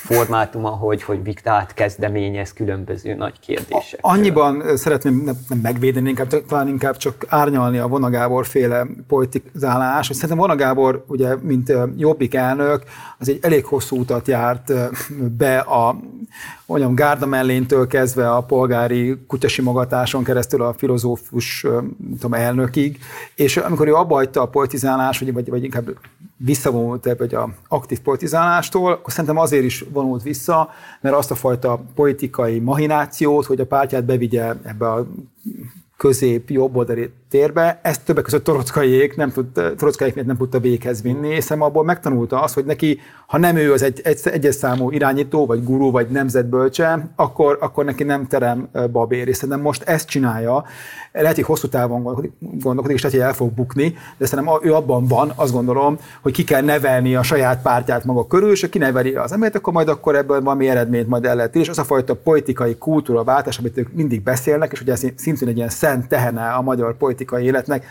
[0.06, 4.00] formátuma, hogy, hogy viktát kezdeményez különböző nagy kérdések.
[4.02, 10.16] Annyiban szeretném nem megvédeni, inkább, talán inkább csak árnyalni a Vona Gábor féle politizálás, hogy
[10.16, 12.84] szerintem Vona Gábor, ugye, mint jobbik elnök,
[13.18, 14.74] az egy elég hosszú utat járt
[15.38, 15.96] be a
[16.66, 21.66] mondjam, gárda melléntől kezdve a polgári kutyasimogatáson keresztül a filozófus
[22.20, 22.98] tudom, elnökig,
[23.36, 25.98] és amikor ő abba hagyta a politizálás, vagy, vagy inkább
[26.38, 30.70] visszavonult vagy a aktív politizálástól, akkor szerintem azért is vonult vissza,
[31.02, 35.08] mert azt a fajta politikai mahinációt, hogy a pártját bevigye ebbe a
[35.98, 41.52] közép jobboldali térbe, ezt többek között Torockaiék nem tud, Torockaiék nem tudta véghez vinni, és
[41.52, 45.64] abból megtanulta azt, hogy neki, ha nem ő az egy, egy, egyes számú irányító, vagy
[45.64, 50.66] gurú, vagy nemzetbölcse, akkor, akkor neki nem terem babér, és szerintem most ezt csinálja,
[51.22, 52.04] lehet, hogy hosszú távon
[52.40, 56.34] gondolkodik, és lehet, hogy el fog bukni, de szerintem ő abban van, azt gondolom, hogy
[56.34, 59.88] ki kell nevelni a saját pártját maga körül, és ha kineveli az embert, akkor majd
[59.88, 63.78] akkor ebből valami eredményt majd el lehet és az a fajta politikai kultúra váltás, amit
[63.78, 67.86] ők mindig beszélnek, és ugye szintén egy ilyen szent tehene a magyar politikai életnek,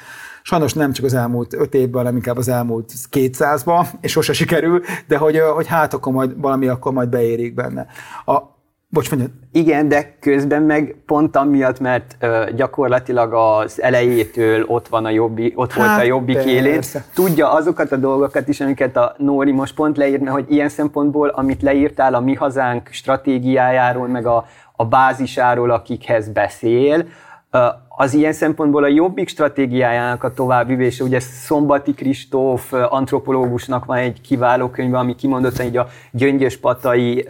[0.46, 4.82] Sajnos nem csak az elmúlt öt évben, hanem inkább az elmúlt 200-ban, és sose sikerül,
[5.06, 7.86] de hogy, hogy hát akkor majd valami akkor majd beérik benne.
[8.24, 8.53] A,
[8.94, 9.30] Bocs, mondjad.
[9.52, 15.52] Igen, de közben meg pont amiatt, mert uh, gyakorlatilag az elejétől ott van a jobbi,
[15.56, 19.74] ott hát, volt a jobbik élét, tudja azokat a dolgokat is, amiket a Nóri most
[19.74, 24.84] pont leírt, mert hogy ilyen szempontból, amit leírtál a mi hazánk stratégiájáról, meg a, a
[24.84, 27.04] bázisáról, akikhez beszél,
[27.96, 34.68] az ilyen szempontból a jobbik stratégiájának a továbbvivése, ugye Szombati Kristóf antropológusnak van egy kiváló
[34.68, 37.26] könyve, ami kimondottan így a gyöngyös patai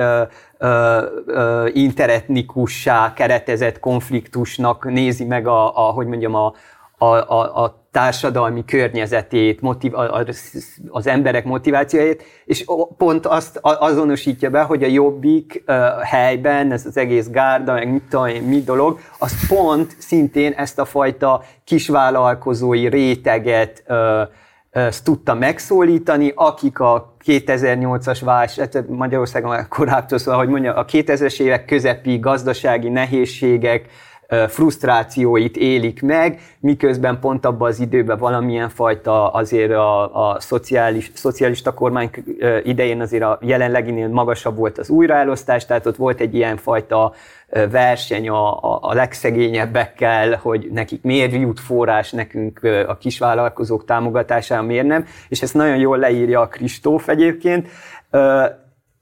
[0.65, 6.55] ö, ö, interetnikussá keretezett konfliktusnak nézi meg a, a hogy mondjam, a,
[6.99, 9.93] a, a, a társadalmi környezetét, motiv,
[10.89, 12.65] az emberek motivációját, és
[12.97, 15.65] pont azt azonosítja be, hogy a jobbik
[16.03, 20.85] helyben, ez az egész gárda, meg mit tudom mi dolog, az pont szintén ezt a
[20.85, 23.85] fajta kisvállalkozói réteget
[24.75, 31.41] ezt tudta megszólítani, akik a 2008-as válság, hát Magyarországon korábban, szóval, hogy mondja, a 2000-es
[31.41, 33.89] évek közepi gazdasági nehézségek,
[34.49, 41.75] frusztrációit élik meg, miközben pont abban az időben valamilyen fajta azért a, a szociális, szocialista
[41.75, 42.11] kormány
[42.62, 47.14] idején azért a jelenleginél magasabb volt az újraelosztás, tehát ott volt egy ilyen fajta
[47.70, 54.86] verseny a, a, a legszegényebbekkel, hogy nekik miért jut forrás nekünk a kisvállalkozók támogatására, miért
[54.86, 57.68] nem, és ezt nagyon jól leírja a Kristóf egyébként,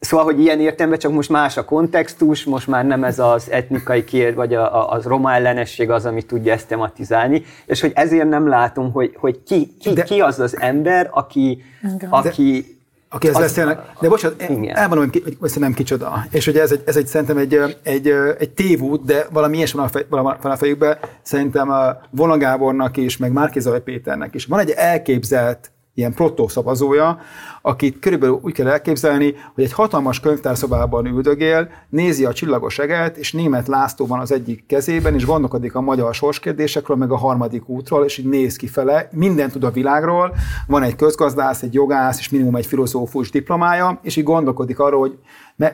[0.05, 4.05] Szóval, hogy ilyen értelemben csak most más a kontextus, most már nem ez az etnikai
[4.05, 8.29] kér, vagy a, a, az roma ellenesség az, ami tudja ezt tematizálni, és hogy ezért
[8.29, 11.63] nem látom, hogy, hogy ki, ki, de, ki az az ember, aki,
[12.11, 12.72] aki
[13.13, 13.79] aki ezt beszélnek.
[14.01, 16.25] De bocsánat, elmondom, hogy, hogy nem kicsoda.
[16.31, 18.09] És hogy ez egy, ez egy szerintem egy, egy,
[18.39, 22.97] egy tévút, de valami ilyesmi van a, fej, van a fejükben, szerintem a Vona Gábornak
[22.97, 24.47] is, meg Márkizaj Péternek is.
[24.47, 27.19] Van egy elképzelt ilyen protószavazója,
[27.63, 33.33] akit körülbelül úgy kell elképzelni, hogy egy hatalmas könyvtárszobában üldögél, nézi a csillagos eget, és
[33.33, 38.05] német László van az egyik kezében, és gondolkodik a magyar sorskérdésekről, meg a harmadik útról,
[38.05, 40.35] és így néz kifele, mindent tud a világról,
[40.67, 45.19] van egy közgazdász, egy jogász, és minimum egy filozófus diplomája, és így gondolkodik arról, hogy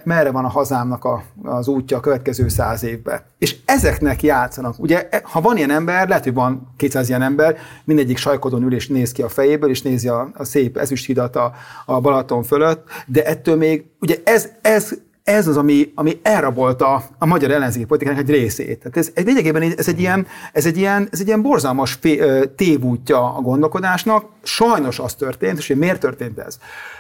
[0.05, 3.21] merre van a hazámnak a, az útja a következő száz évben.
[3.39, 4.75] És ezeknek játszanak.
[4.79, 8.89] Ugye, ha van ilyen ember, lehet, hogy van 200 ilyen ember, mindegyik sajkodon ül és
[8.89, 11.53] néz ki a fejéből, és nézi a, a szép ezüsthidat a,
[11.87, 14.93] a Balaton fölött, de ettől még, ugye ez, ez
[15.29, 18.79] ez az, ami, ami elrabolta a magyar ellenzéki politikának egy részét.
[18.79, 22.45] Tehát ez, ez lényegében ez egy ilyen, ez egy ilyen, ez egy ilyen borzalmas fé,
[22.57, 24.25] tévútja a gondolkodásnak.
[24.43, 26.59] Sajnos az történt, és miért történt ez?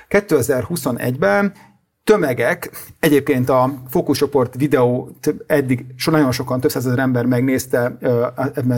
[0.08, 1.52] 2021-ben
[2.04, 2.70] tömegek,
[3.00, 5.10] egyébként a fókuszcsoport videó
[5.46, 7.98] eddig so nagyon sokan, több százezer ember megnézte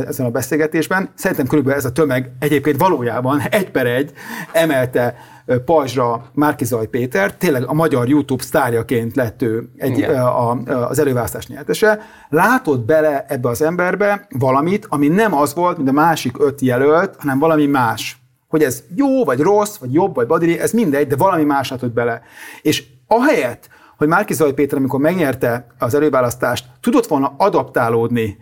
[0.07, 1.11] ezen a beszélgetésben.
[1.15, 4.13] Szerintem körülbelül ez a tömeg egyébként valójában egy per egy
[4.53, 5.15] emelte
[5.59, 10.51] pajzsra Márkizaj Péter, tényleg a magyar YouTube sztárjaként lett ő egy, a,
[10.89, 15.93] az előválasztás nyertese, látott bele ebbe az emberbe valamit, ami nem az volt, mint a
[15.93, 18.19] másik öt jelölt, hanem valami más.
[18.49, 21.93] Hogy ez jó, vagy rossz, vagy jobb, vagy badiri, ez mindegy, de valami más látott
[21.93, 22.23] bele.
[22.63, 23.69] És ahelyett,
[24.01, 28.37] hogy Márki Zaj Péter, amikor megnyerte az előválasztást, tudott volna adaptálódni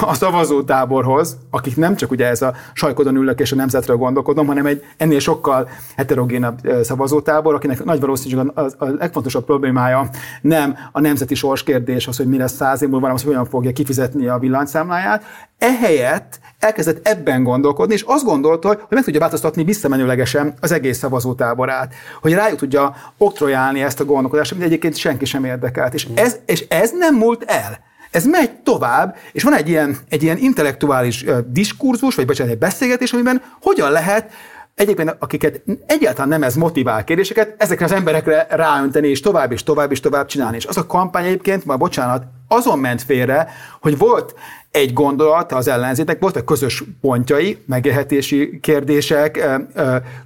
[0.00, 4.66] a szavazótáborhoz, akik nem csak ugye ez a sajkodon ülök és a nemzetről gondolkodom, hanem
[4.66, 10.08] egy ennél sokkal heterogénabb szavazótábor, akinek nagy valószínűség a, legfontosabb problémája
[10.40, 13.50] nem a nemzeti sorskérdés, az, hogy mi lesz száz év múlva, hanem az, hogy hogyan
[13.50, 15.24] fogja kifizetni a villanyszámláját.
[15.58, 21.94] Ehelyett elkezdett ebben gondolkodni, és azt gondolta, hogy meg tudja változtatni visszamenőlegesen az egész szavazótáborát,
[22.20, 25.94] hogy rájuk tudja oktrojálni ezt a gondolkodást, amit egyébként senki sem érdekelt.
[25.94, 27.78] És ez, és ez nem múlt el.
[28.10, 33.12] Ez megy tovább, és van egy ilyen, egy ilyen intellektuális diskurzus, vagy bocsánat, egy beszélgetés,
[33.12, 34.30] amiben hogyan lehet
[34.74, 39.90] egyébként akiket egyáltalán nem ez motivál kérdéseket, ezekre az emberekre ráönteni, és tovább, és tovább,
[39.90, 40.56] és tovább csinálni.
[40.56, 43.48] És az a kampány egyébként, már bocsánat, azon ment félre,
[43.80, 44.34] hogy volt
[44.74, 49.48] egy gondolat az ellenzétek, voltak közös pontjai, megélhetési kérdések,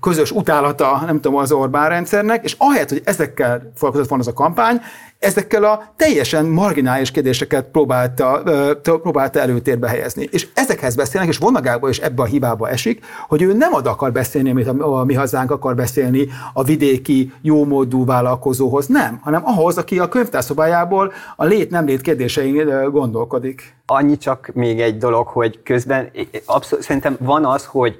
[0.00, 4.32] közös utálata, nem tudom, az Orbán rendszernek, és ahelyett, hogy ezekkel foglalkozott volna az a
[4.32, 4.80] kampány,
[5.18, 8.42] ezekkel a teljesen marginális kérdéseket próbálta,
[8.82, 10.28] próbálta előtérbe helyezni.
[10.30, 13.86] És ezekhez beszélnek, és Vonna Gábor is ebbe a hibába esik, hogy ő nem ad
[13.86, 19.42] akar beszélni, amit a, a mi hazánk akar beszélni a vidéki jómódú vállalkozóhoz, nem, hanem
[19.44, 23.76] ahhoz, aki a könyvtárszobájából a lét-nem lét kérdésein gondolkodik.
[23.90, 26.10] Annyi csak még egy dolog, hogy közben
[26.46, 27.98] abszolút, szerintem van az, hogy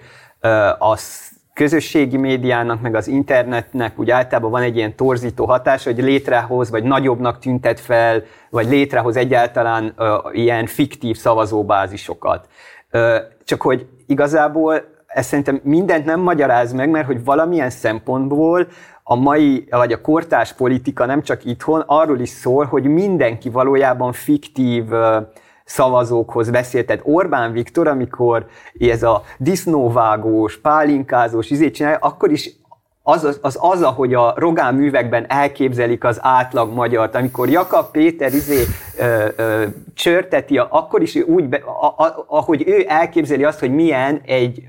[0.79, 1.29] az
[1.59, 6.83] közösségi médiának, meg az internetnek úgy általában van egy ilyen torzító hatás, hogy létrehoz, vagy
[6.83, 12.49] nagyobbnak tüntet fel, vagy létrehoz egyáltalán ö, ilyen fiktív szavazóbázisokat.
[12.91, 18.67] Ö, csak hogy igazából ez szerintem mindent nem magyaráz meg, mert hogy valamilyen szempontból
[19.03, 24.13] a mai, vagy a kortás politika nem csak itthon, arról is szól, hogy mindenki valójában
[24.13, 24.85] fiktív
[25.69, 27.01] szavazókhoz beszélt.
[27.03, 28.47] Orbán Viktor, amikor
[28.79, 32.51] ez a disznóvágós, pálinkázós izét csinálja, akkor is
[33.03, 38.35] az az, az, az, ahogy a Rogán művekben elképzelik az átlag magyart, amikor Jakab Péter
[38.35, 38.63] izé
[38.99, 39.65] ö, ö,
[39.95, 44.69] csörteti, akkor is úgy, be, a, a, ahogy ő elképzeli azt, hogy milyen egy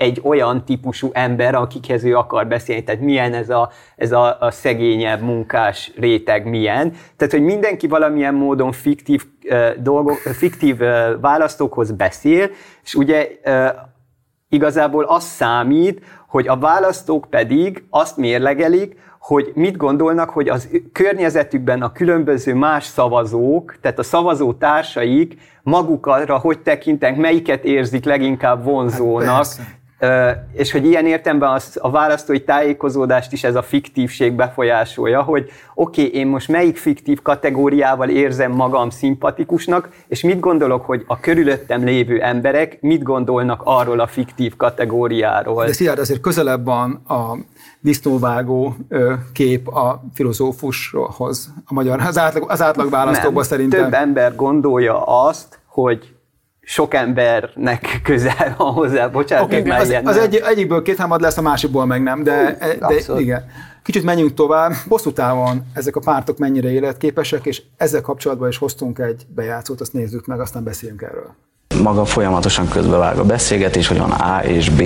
[0.00, 4.50] egy olyan típusú ember, akikhez ő akar beszélni, tehát milyen ez a, ez a, a
[4.50, 6.92] szegényebb munkás réteg, milyen.
[7.16, 12.50] Tehát, hogy mindenki valamilyen módon fiktív, uh, dolgok, fiktív uh, választókhoz beszél,
[12.82, 13.68] és ugye uh,
[14.48, 21.82] igazából az számít, hogy a választók pedig azt mérlegelik, hogy mit gondolnak, hogy az környezetükben
[21.82, 28.64] a különböző más szavazók, tehát a szavazó társaik maguk arra, hogy tekintek, melyiket érzik leginkább
[28.64, 29.79] vonzónak, hát
[30.52, 36.06] és hogy ilyen értemben az, a választói tájékozódást is ez a fiktívség befolyásolja, hogy oké,
[36.06, 41.84] okay, én most melyik fiktív kategóriával érzem magam szimpatikusnak, és mit gondolok, hogy a körülöttem
[41.84, 45.64] lévő emberek mit gondolnak arról a fiktív kategóriáról.
[45.64, 47.36] De Szilárd, azért közelebb van a
[47.80, 48.74] disznóvágó
[49.32, 53.82] kép a filozófushoz, a magyar, az átlag, az átlag választóban szerintem.
[53.82, 56.14] Több ember gondolja azt, hogy
[56.62, 61.36] sok embernek közel van hozzá, bocsánat, okay, már az, az egy, egyikből két hámad lesz,
[61.36, 63.44] a másikból meg nem, de, de igen.
[63.82, 64.72] Kicsit menjünk tovább.
[64.88, 69.92] Hosszú távon ezek a pártok mennyire életképesek, és ezzel kapcsolatban is hoztunk egy bejátszót, azt
[69.92, 71.34] nézzük meg, aztán beszéljünk erről
[71.82, 74.82] maga folyamatosan közbevág a beszélgetés, hogy van A és B.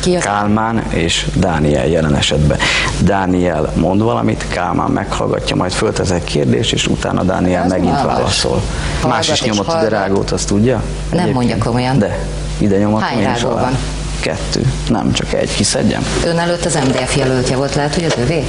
[0.00, 2.58] Ki Kálmán és Dániel jelen esetben.
[2.98, 8.14] Dániel mond valamit, Kálmán meghallgatja, majd föltesz egy kérdést, és utána Dániel megint hallgass.
[8.16, 8.62] válaszol.
[9.00, 10.74] Hallgat Más is nyomott ide rágót, azt tudja?
[10.74, 11.34] Nem Egyébként?
[11.34, 11.98] mondja komolyan.
[11.98, 12.18] De,
[12.58, 13.76] ide nyomatom Hány rágó van?
[14.20, 16.02] Kettő, nem csak egy, kiszedjem.
[16.26, 18.44] Ön előtt az MDF jelöltje volt, lehet, hogy az övé?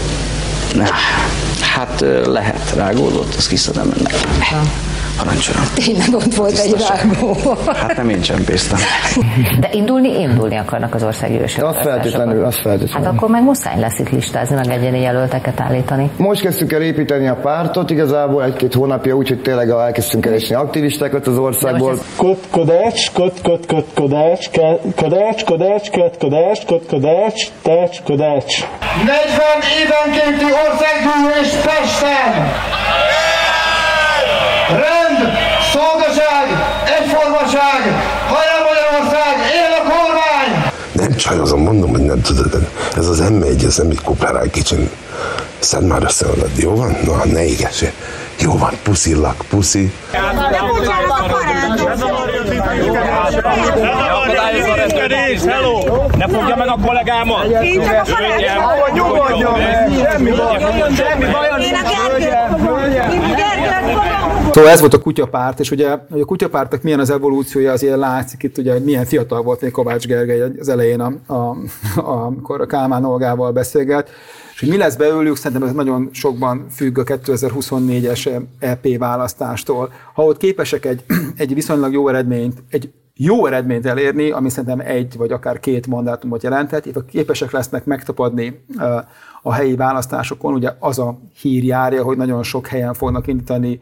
[1.62, 4.14] Hát lehet, rágódott, azt kiszedem ennek.
[4.39, 4.62] Ha.
[5.18, 5.63] Parancsolom.
[5.76, 7.38] Tényleg ott volt egy rágó.
[7.74, 8.80] Hát nem én csempésztem.
[9.59, 11.63] De indulni, indulni akarnak az országgyűlések.
[11.66, 13.07] Az feltétlenül, az feltétlenül.
[13.07, 16.09] Hát akkor meg muszáj lesz itt listázni, meg egyéni jelölteket állítani.
[16.18, 21.28] Most kezdtük el építeni a pártot, igazából egy-két hónapja úgy, hogy tényleg elkezdtünk keresni aktivistákat
[21.28, 21.97] az országból.
[22.51, 24.49] Kodács, kod, kod, kod, kodács,
[24.95, 28.63] kodács, kodács, kod, kodács, kod, kodács, tács, kodács.
[29.05, 29.16] 40
[29.82, 32.53] évenkénti országgyűlés Pesten!
[34.70, 35.20] Rend,
[35.74, 36.45] szolgaság,
[36.99, 37.82] egyformaság,
[38.28, 40.72] hajrá Magyarország, él a kormány!
[40.91, 44.89] Nem csajozom, mondom, hogy nem tudod, ez az M1, ez nem egy kuperáj kicsin.
[45.59, 46.97] Szed már össze magad, jó van?
[47.05, 47.91] Na, ne égessél.
[48.39, 49.93] Jó van, puszillak, puszi.
[55.45, 56.07] Hello!
[56.18, 57.45] Ne fogja meg a kollégámat!
[58.93, 59.91] Nyugodjon meg!
[60.11, 60.59] Semmi baj!
[60.95, 61.63] Semmi baj!
[61.63, 63.45] Én a
[64.53, 68.43] Szóval ez volt a kutyapárt, és ugye hogy a kutyapártnak milyen az evolúciója, azért látszik
[68.43, 71.57] itt, ugye, hogy milyen fiatal volt még Kovács Gergely az elején, a, a,
[71.95, 74.09] a, amikor a Kálmán Olgával beszélget,
[74.53, 79.91] és hogy mi lesz belőlük, szerintem ez nagyon sokban függ a 2024-es EP választástól.
[80.13, 81.03] Ha ott képesek egy,
[81.38, 86.43] egy viszonylag jó eredményt, egy jó eredményt elérni, ami szerintem egy vagy akár két mandátumot
[86.43, 88.66] jelenthet, itt képesek lesznek megtapadni
[89.41, 93.80] a helyi választásokon, ugye az a hír járja, hogy nagyon sok helyen fognak indítani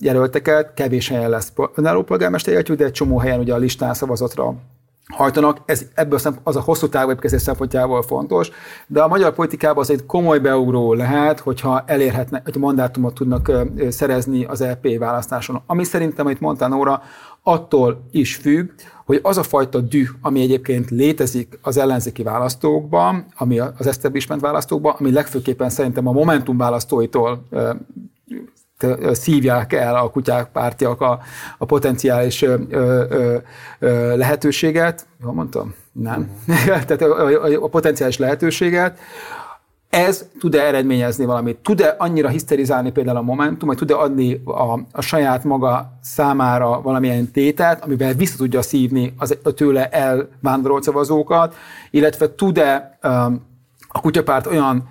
[0.00, 4.54] jelölteket, kevés helyen lesz önálló polgármester de egy csomó helyen ugye a listán szavazatra
[5.08, 8.50] hajtanak, ez ebből az a hosszú távú építkezés szempontjából fontos,
[8.86, 13.52] de a magyar politikában az egy komoly beugró lehet, hogyha elérhetnek, hogy mandátumot tudnak
[13.88, 15.62] szerezni az LP választáson.
[15.66, 17.02] Ami szerintem, amit mondtál Nóra,
[17.48, 18.70] attól is függ,
[19.04, 24.94] hogy az a fajta düh, ami egyébként létezik az ellenzéki választókban, ami az establishment választókban,
[24.98, 27.44] ami legfőképpen szerintem a Momentum választóitól
[29.12, 31.20] szívják el a kutyák pártiak a,
[31.58, 33.36] a potenciális ö, ö,
[33.78, 35.06] ö, lehetőséget.
[35.22, 35.74] Jól mondtam?
[35.92, 36.30] Nem.
[36.86, 38.98] Tehát a, a, a potenciális lehetőséget.
[39.90, 41.56] Ez tud-e eredményezni valamit?
[41.56, 47.30] Tud-e annyira hiszterizálni például a Momentum, hogy tud-e adni a, a saját maga számára valamilyen
[47.30, 51.54] tételt, amivel vissza tudja szívni az, a tőle elvándorolt szavazókat,
[51.90, 53.46] illetve tud-e um,
[53.88, 54.88] a kutyapárt olyan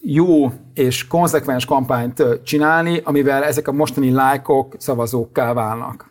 [0.00, 6.10] jó és konzekvens kampányt csinálni, amivel ezek a mostani lájkok szavazókká válnak.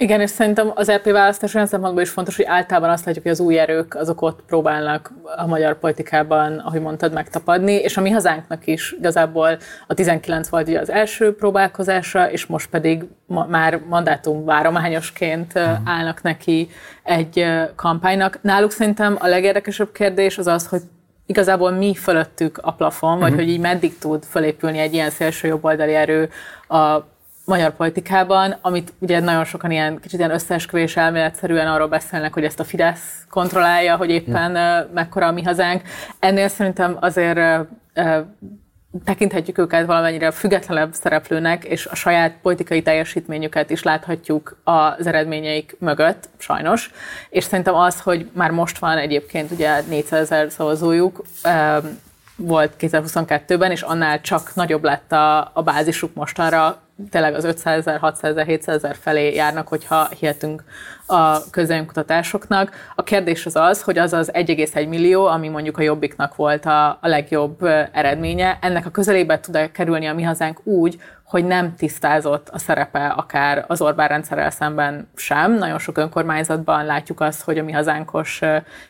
[0.00, 3.32] Igen, és szerintem az EP választás olyan szempontból is fontos, hogy általában azt látjuk, hogy
[3.32, 8.10] az új erők azok ott próbálnak a magyar politikában, ahogy mondtad, megtapadni, és a mi
[8.10, 13.80] hazánknak is igazából a 19 volt ugye az első próbálkozása, és most pedig ma, már
[13.88, 15.78] mandátum várományosként uh-huh.
[15.84, 16.70] állnak neki
[17.02, 17.46] egy
[17.76, 18.38] kampánynak.
[18.42, 20.82] Náluk szerintem a legérdekesebb kérdés az az, hogy
[21.26, 23.44] igazából mi fölöttük a plafon, vagy uh-huh.
[23.44, 26.28] hogy így meddig tud fölépülni egy ilyen szélső jobboldali erő
[26.68, 26.98] a
[27.48, 32.60] magyar politikában, amit ugye nagyon sokan ilyen kicsit ilyen összeesküvés elméletszerűen arról beszélnek, hogy ezt
[32.60, 35.82] a Fidesz kontrollálja, hogy éppen uh, mekkora a mi hazánk.
[36.18, 37.66] Ennél szerintem azért
[39.04, 46.28] tekinthetjük őket valamennyire függetlenebb szereplőnek, és a saját politikai teljesítményüket is láthatjuk az eredményeik mögött,
[46.36, 46.90] sajnos.
[47.30, 51.24] És szerintem az, hogy már most van egyébként ugye 400 ezer szavazójuk,
[52.38, 56.76] volt 2022-ben, és annál csak nagyobb lett a, a bázisuk mostanra,
[57.10, 60.64] tényleg az 500 ezer, 600 ezer, 700 ezer felé járnak, hogyha hihetünk
[61.06, 62.92] a közönkutatásoknak.
[62.94, 66.88] A kérdés az az, hogy az az 1,1 millió, ami mondjuk a Jobbiknak volt a,
[66.88, 72.48] a legjobb eredménye, ennek a közelébe tud-e kerülni a mi hazánk úgy, hogy nem tisztázott
[72.48, 75.52] a szerepe akár az Orbán rendszerrel szemben sem.
[75.54, 78.40] Nagyon sok önkormányzatban látjuk azt, hogy a mi hazánkos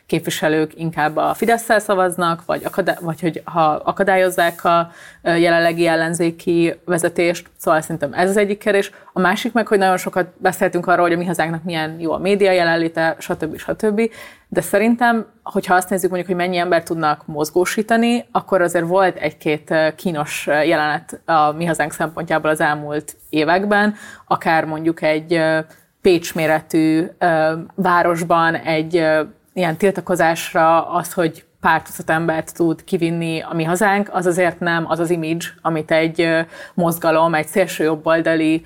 [0.05, 4.91] képviselők inkább a fidesz szavaznak, vagy, akadá- vagy hogy ha akadályozzák a
[5.23, 7.49] jelenlegi ellenzéki vezetést.
[7.57, 8.91] Szóval szerintem ez az egyik kérdés.
[9.19, 12.17] A másik meg, hogy nagyon sokat beszéltünk arról, hogy a mi hazánknak milyen jó a
[12.17, 13.57] média jelenléte, stb.
[13.57, 14.01] stb.
[14.47, 19.73] De szerintem, hogyha azt nézzük mondjuk, hogy mennyi ember tudnak mozgósítani, akkor azért volt egy-két
[19.95, 23.95] kínos jelenet a mi hazánk szempontjából az elmúlt években,
[24.27, 25.41] akár mondjuk egy
[26.01, 27.05] Pécs méretű
[27.75, 28.93] városban egy
[29.53, 34.85] ilyen tiltakozásra az, hogy pár tucat embert tud kivinni a mi hazánk, az azért nem
[34.87, 38.65] az az image, amit egy mozgalom, egy szélső jobboldali,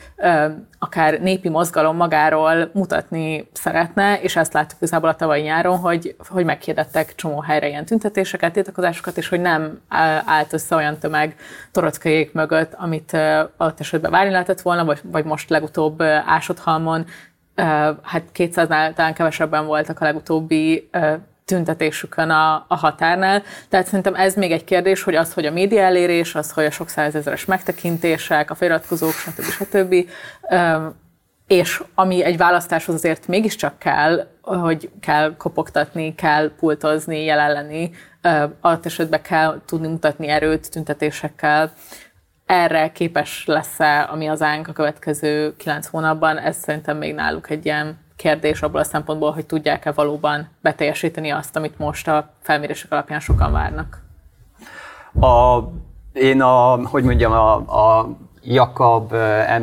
[0.80, 6.46] akár népi mozgalom magáról mutatni szeretne, és ezt láttuk igazából a tavalyi nyáron, hogy, hogy
[6.46, 9.82] meghirdettek csomó helyre ilyen tüntetéseket, tiltakozásokat, és hogy nem
[10.26, 11.36] állt össze olyan tömeg
[11.72, 13.14] torockaiék mögött, amit
[13.58, 17.06] alatt esetben várni lehetett volna, vagy, vagy most legutóbb Ásodhalmon,
[18.02, 20.90] hát 200-nál talán kevesebben voltak a legutóbbi
[21.46, 23.44] tüntetésükön a, a határnál.
[23.70, 26.72] Tehát szerintem ez még egy kérdés, hogy az, hogy a média elérés, az, hogy a
[26.72, 29.44] sok százezeres megtekintések, a feliratkozók, stb.
[29.44, 29.96] stb.
[31.48, 37.92] És ami egy választáshoz azért mégiscsak kell, hogy kell kopogtatni, kell pultozni, jelen lenni,
[38.62, 41.74] alatt esetben kell tudni mutatni erőt tüntetésekkel.
[42.46, 46.38] Erre képes lesz-e a mi hazánk a következő kilenc hónapban?
[46.38, 51.56] Ez szerintem még náluk egy ilyen kérdés abból a szempontból, hogy tudják-e valóban beteljesíteni azt,
[51.56, 54.02] amit most a felmérések alapján sokan várnak.
[55.20, 55.60] A,
[56.14, 58.10] én a, hogy mondjam, a, a
[58.46, 59.14] Jakab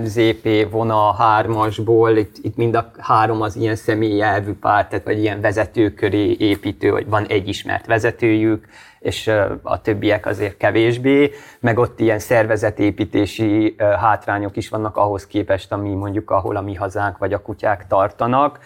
[0.03, 5.19] MZP vona hármasból, itt, itt mind a három az ilyen személyi elvű párt, tehát vagy
[5.19, 8.69] ilyen vezetőköré építő, vagy van egy ismert vezetőjük,
[9.01, 9.31] és
[9.63, 11.31] a többiek azért kevésbé,
[11.61, 17.19] meg ott ilyen szervezetépítési hátrányok is vannak ahhoz képest, ami mondjuk ahol a mi hazánk
[17.19, 18.59] vagy a kutyák tartanak.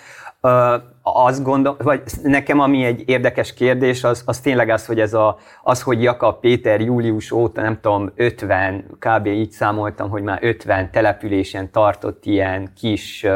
[1.03, 5.39] Azt gondol, vagy nekem ami egy érdekes kérdés, az, az tényleg az, hogy ez a,
[5.63, 9.27] az, hogy Jakab Péter július óta, nem tudom, 50, kb.
[9.27, 13.27] így számoltam, hogy már 50 településen tartott ilyen kis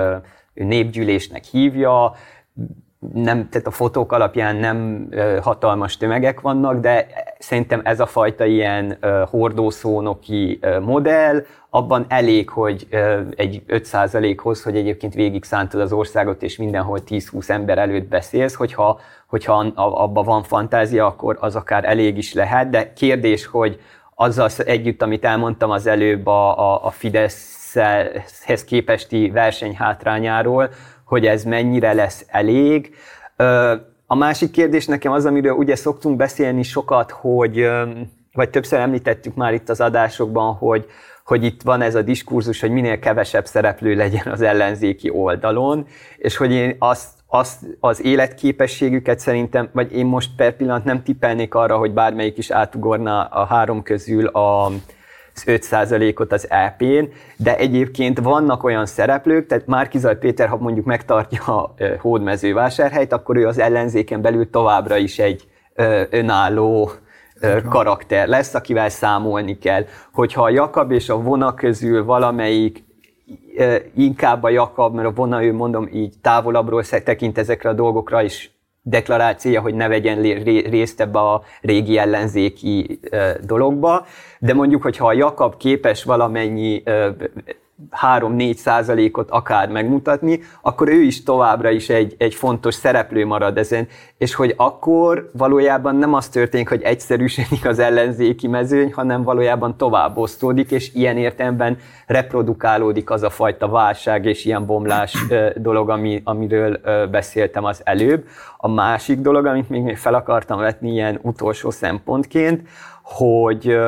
[0.54, 2.14] népgyűlésnek hívja,
[3.14, 5.08] nem, tehát a fotók alapján nem
[5.42, 7.06] hatalmas tömegek vannak, de
[7.38, 8.98] szerintem ez a fajta ilyen
[9.30, 12.88] hordószónoki modell, abban elég, hogy
[13.36, 19.00] egy 5%-hoz, hogy egyébként végig szántod az országot, és mindenhol 10-20 ember előtt beszélsz, hogyha,
[19.26, 23.80] hogyha abban van fantázia, akkor az akár elég is lehet, de kérdés, hogy
[24.14, 30.70] azzal együtt, amit elmondtam az előbb a, a, a Fideszhez képesti versenyhátrányáról,
[31.08, 32.94] hogy ez mennyire lesz elég.
[34.06, 37.68] A másik kérdés nekem az, amiről ugye szoktunk beszélni sokat, hogy,
[38.32, 40.86] vagy többször említettük már itt az adásokban, hogy,
[41.24, 45.86] hogy itt van ez a diskurzus, hogy minél kevesebb szereplő legyen az ellenzéki oldalon,
[46.16, 51.54] és hogy én azt, azt az életképességüket szerintem, vagy én most per pillanat nem tippelnék
[51.54, 54.70] arra, hogy bármelyik is átugorna a három közül a,
[55.46, 57.04] 5%-ot az EP-n,
[57.36, 63.46] de egyébként vannak olyan szereplők, tehát Márkizaj Péter, ha mondjuk megtartja a hódmezővásárhelyt, akkor ő
[63.46, 65.48] az ellenzéken belül továbbra is egy
[66.10, 66.90] önálló
[67.68, 69.84] karakter lesz, akivel számolni kell.
[70.12, 72.84] Hogyha a Jakab és a Vona közül valamelyik
[73.94, 78.57] inkább a Jakab, mert a Vona, ő mondom így távolabbról tekint ezekre a dolgokra, is
[78.88, 80.22] deklarációja, hogy ne vegyen
[80.70, 83.00] részt ebbe a régi ellenzéki
[83.40, 84.06] dologba,
[84.38, 86.82] de mondjuk, hogyha a Jakab képes valamennyi
[88.02, 93.88] 3-4 százalékot akár megmutatni, akkor ő is továbbra is egy, egy fontos szereplő marad ezen,
[94.18, 100.16] és hogy akkor valójában nem az történik, hogy egyszerűsödik az ellenzéki mezőny, hanem valójában tovább
[100.16, 105.16] osztódik, és ilyen értelemben reprodukálódik az a fajta válság és ilyen bomlás
[105.56, 108.24] dolog, ami, amiről beszéltem az előbb.
[108.56, 112.68] A másik dolog, amit még fel akartam vetni ilyen utolsó szempontként,
[113.02, 113.78] hogy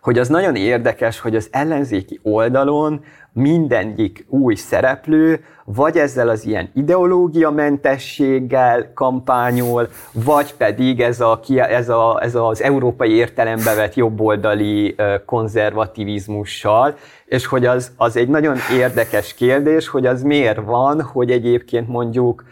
[0.00, 6.70] hogy az nagyon érdekes, hogy az ellenzéki oldalon mindegyik új szereplő, vagy ezzel az ilyen
[6.74, 14.96] ideológiamentességgel kampányol, vagy pedig ez, a, ez, a, ez az európai értelembe vett jobboldali
[15.26, 16.94] konzervativizmussal,
[17.24, 22.44] és hogy az, az egy nagyon érdekes kérdés, hogy az miért van, hogy egyébként mondjuk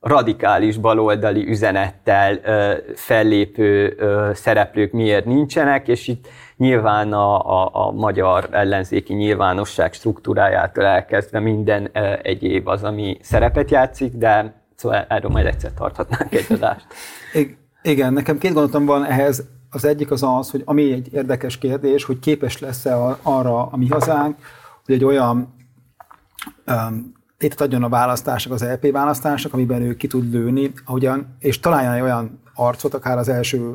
[0.00, 7.90] radikális baloldali üzenettel ö, fellépő ö, szereplők miért nincsenek, és itt nyilván a, a, a
[7.90, 15.30] magyar ellenzéki nyilvánosság struktúrájától elkezdve minden ö, egyéb az, ami szerepet játszik, de szóval erről
[15.30, 16.86] majd egyszer tarthatnánk egy adást.
[17.82, 19.44] Igen, nekem két gondolatom van ehhez.
[19.70, 23.88] Az egyik az az, hogy ami egy érdekes kérdés, hogy képes lesz-e arra a mi
[23.88, 24.36] hazánk,
[24.84, 25.54] hogy egy olyan
[27.40, 31.92] létet adjon a választások, az LP választások, amiben ő ki tud lőni, ahogyan, és találjon
[31.92, 33.74] egy olyan arcot, akár az első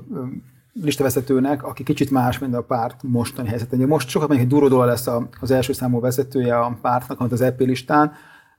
[0.73, 3.87] listavezetőnek, aki kicsit más, mint a párt mostani helyzetben.
[3.87, 5.07] Most sokat mondjuk, hogy Durodóla lesz
[5.41, 8.11] az első számú vezetője a pártnak, az EP listán,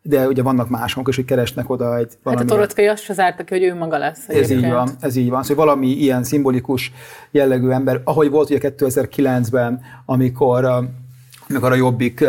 [0.03, 2.43] de ugye vannak mások is, hogy keresnek oda egy valami...
[2.43, 4.29] Hát a Torotkai azt se zárta ki, hogy ő maga lesz.
[4.29, 5.43] Ez így van, ez így van.
[5.43, 6.93] Szóval valami ilyen szimbolikus
[7.31, 10.89] jellegű ember, ahogy volt ugye 2009-ben, amikor
[11.49, 12.25] amikor a Jobbik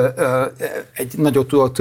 [0.94, 1.78] egy nagyot tudott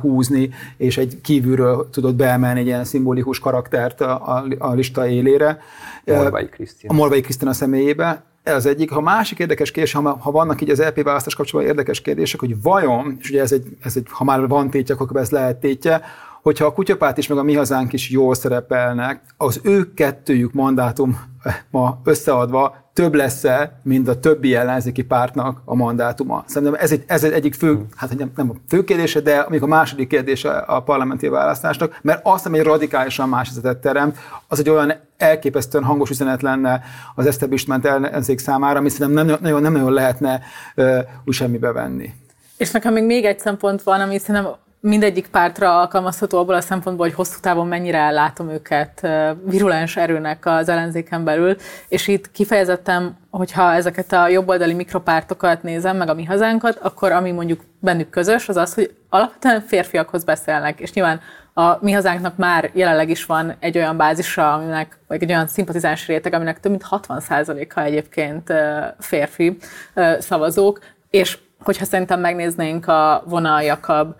[0.00, 5.58] húzni, és egy kívülről tudott beemelni egy ilyen szimbolikus karaktert a, a lista élére.
[6.04, 6.92] Morvai Krisztina.
[6.92, 8.22] A Morvai Krisztina személyébe.
[8.42, 8.90] Ez az egyik.
[8.90, 12.62] Ha másik érdekes kérdés, ha, ha vannak így az LP választás kapcsolatban érdekes kérdések, hogy
[12.62, 16.02] vajon, és ugye ez egy, ez egy ha már van tétje, akkor ez lehet tétje,
[16.48, 21.20] hogyha a kutyapárt is, meg a mi hazánk is jól szerepelnek, az ő kettőjük mandátum
[21.70, 26.44] ma összeadva több lesz-e, mint a többi ellenzéki pártnak a mandátuma.
[26.46, 29.62] Szerintem ez egy, ez egy egyik fő, hát nem, nem a fő kérdése, de még
[29.62, 34.16] a második kérdése a parlamenti választásnak, mert azt, ami egy radikálisan más helyzetet teremt,
[34.48, 36.82] az egy olyan elképesztően hangos üzenet lenne
[37.14, 40.40] az establishment ellenzék számára, ami szerintem nem nagyon, nem nagyon lehetne
[40.76, 42.10] uh, úgy semmibe venni.
[42.56, 47.06] És nekem még még egy szempont van, ami szerintem mindegyik pártra alkalmazható abból a szempontból,
[47.06, 49.08] hogy hosszú távon mennyire látom őket
[49.44, 51.56] virulens erőnek az ellenzéken belül,
[51.88, 57.30] és itt kifejezettem, hogyha ezeket a jobboldali mikropártokat nézem, meg a mi hazánkat, akkor ami
[57.30, 61.20] mondjuk bennük közös, az az, hogy alapvetően férfiakhoz beszélnek, és nyilván
[61.54, 66.06] a mi hazánknak már jelenleg is van egy olyan bázisa, aminek, vagy egy olyan szimpatizáns
[66.06, 68.52] réteg, aminek több mint 60%-a egyébként
[68.98, 69.56] férfi
[70.18, 71.38] szavazók, és
[71.68, 74.14] hogyha szerintem megnéznénk a vonal Jakab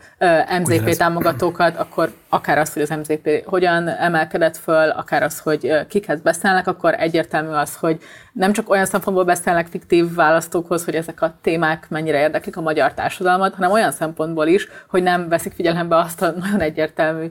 [0.62, 6.22] MZP támogatókat, akkor akár az, hogy az MZP hogyan emelkedett föl, akár az, hogy kiket
[6.22, 7.98] beszélnek, akkor egyértelmű az, hogy
[8.32, 12.94] nem csak olyan szempontból beszélnek fiktív választókhoz, hogy ezek a témák mennyire érdeklik a magyar
[12.94, 17.30] társadalmat, hanem olyan szempontból is, hogy nem veszik figyelembe azt a nagyon egyértelmű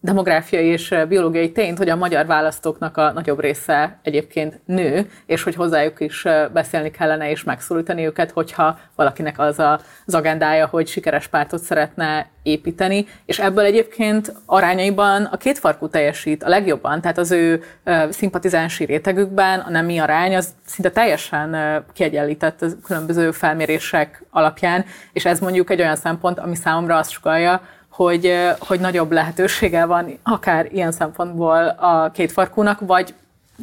[0.00, 5.54] demográfiai és biológiai tényt, hogy a magyar választóknak a nagyobb része egyébként nő, és hogy
[5.54, 11.26] hozzájuk is beszélni kellene és megszólítani őket, hogyha valakinek az a, az agendája, hogy sikeres
[11.26, 17.30] pártot szeretne építeni, és ebből egyébként arányaiban a két farkú teljesít a legjobban, tehát az
[17.30, 17.62] ő
[18.10, 21.56] szimpatizánsi rétegükben a nemi arány az szinte teljesen
[21.92, 27.60] kiegyenlített a különböző felmérések alapján, és ez mondjuk egy olyan szempont, ami számomra azt sugalja,
[27.98, 33.14] hogy, hogy nagyobb lehetősége van akár ilyen szempontból a két farkúnak, vagy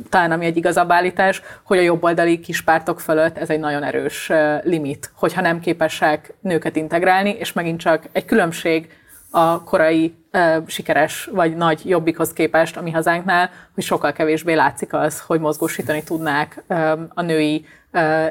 [0.09, 4.31] talán ami egy igazabb állítás, hogy a jobboldali kispártok fölött ez egy nagyon erős
[4.63, 8.89] limit, hogyha nem képesek nőket integrálni, és megint csak egy különbség
[9.29, 10.15] a korai
[10.67, 16.03] sikeres vagy nagy jobbikhoz képest a mi hazánknál, hogy sokkal kevésbé látszik az, hogy mozgósítani
[16.03, 16.63] tudnák
[17.13, 17.65] a női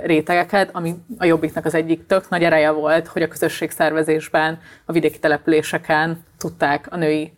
[0.04, 5.18] rétegeket, ami a Jobbiknak az egyik tök nagy ereje volt, hogy a közösségszervezésben, a vidéki
[5.18, 7.32] településeken tudták a női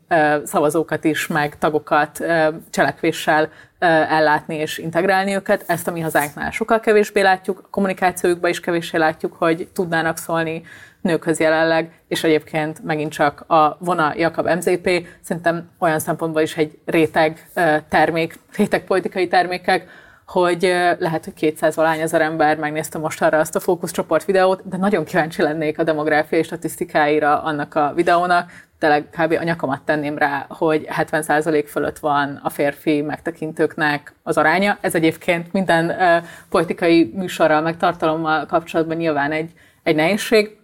[0.44, 2.24] szavazókat is, meg tagokat
[2.70, 3.48] cselekvéssel
[3.78, 5.64] ellátni és integrálni őket.
[5.66, 10.62] Ezt a mi hazánknál sokkal kevésbé látjuk, a kommunikációjukban is kevéssé látjuk, hogy tudnának szólni
[11.00, 16.78] nőkhöz jelenleg, és egyébként megint csak a Vona Jakab MZP szerintem olyan szempontból is egy
[16.84, 17.48] réteg
[17.88, 20.62] termék, réteg politikai termékek, hogy
[20.98, 25.04] lehet, hogy 200 valány ezer ember megnézte most arra azt a fókuszcsoport videót, de nagyon
[25.04, 29.32] kíváncsi lennék a demográfiai statisztikáira annak a videónak, tényleg kb.
[29.40, 34.78] a nyakamat tenném rá, hogy 70% fölött van a férfi megtekintőknek az aránya.
[34.80, 39.50] Ez egyébként minden uh, politikai műsorral, meg tartalommal kapcsolatban nyilván egy,
[39.82, 40.56] egy nehézség.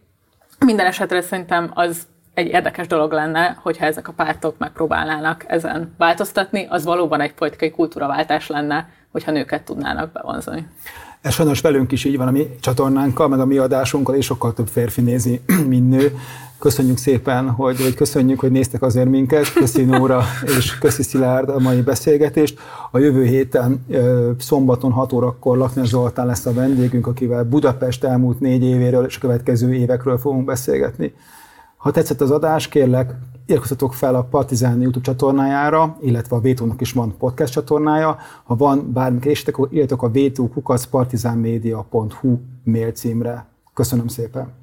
[0.58, 6.66] Minden esetre szerintem az egy érdekes dolog lenne, hogyha ezek a pártok megpróbálnának ezen változtatni,
[6.70, 10.66] az valóban egy politikai kultúraváltás lenne, hogyha nőket tudnának bevonzani.
[11.20, 14.52] Ez sajnos velünk is így van a mi csatornánkkal, meg a mi adásunkkal, és sokkal
[14.52, 16.18] több férfi nézi, mint nő.
[16.58, 19.52] Köszönjük szépen, hogy, hogy köszönjük, hogy néztek azért minket.
[19.52, 20.22] Köszi Nóra
[20.58, 22.58] és köszi Szilárd a mai beszélgetést.
[22.90, 23.86] A jövő héten
[24.38, 29.20] szombaton 6 órakor Lakner Zoltán lesz a vendégünk, akivel Budapest elmúlt négy évéről és a
[29.20, 31.14] következő évekről fogunk beszélgetni.
[31.76, 33.14] Ha tetszett az adás, kérlek,
[33.46, 38.16] iratkozzatok fel a Partizán YouTube csatornájára, illetve a Vétónak is van podcast csatornája.
[38.44, 43.46] Ha van bármi kérdésetek, írjatok a vétókukacpartizánmedia.hu mail címre.
[43.74, 44.61] Köszönöm szépen!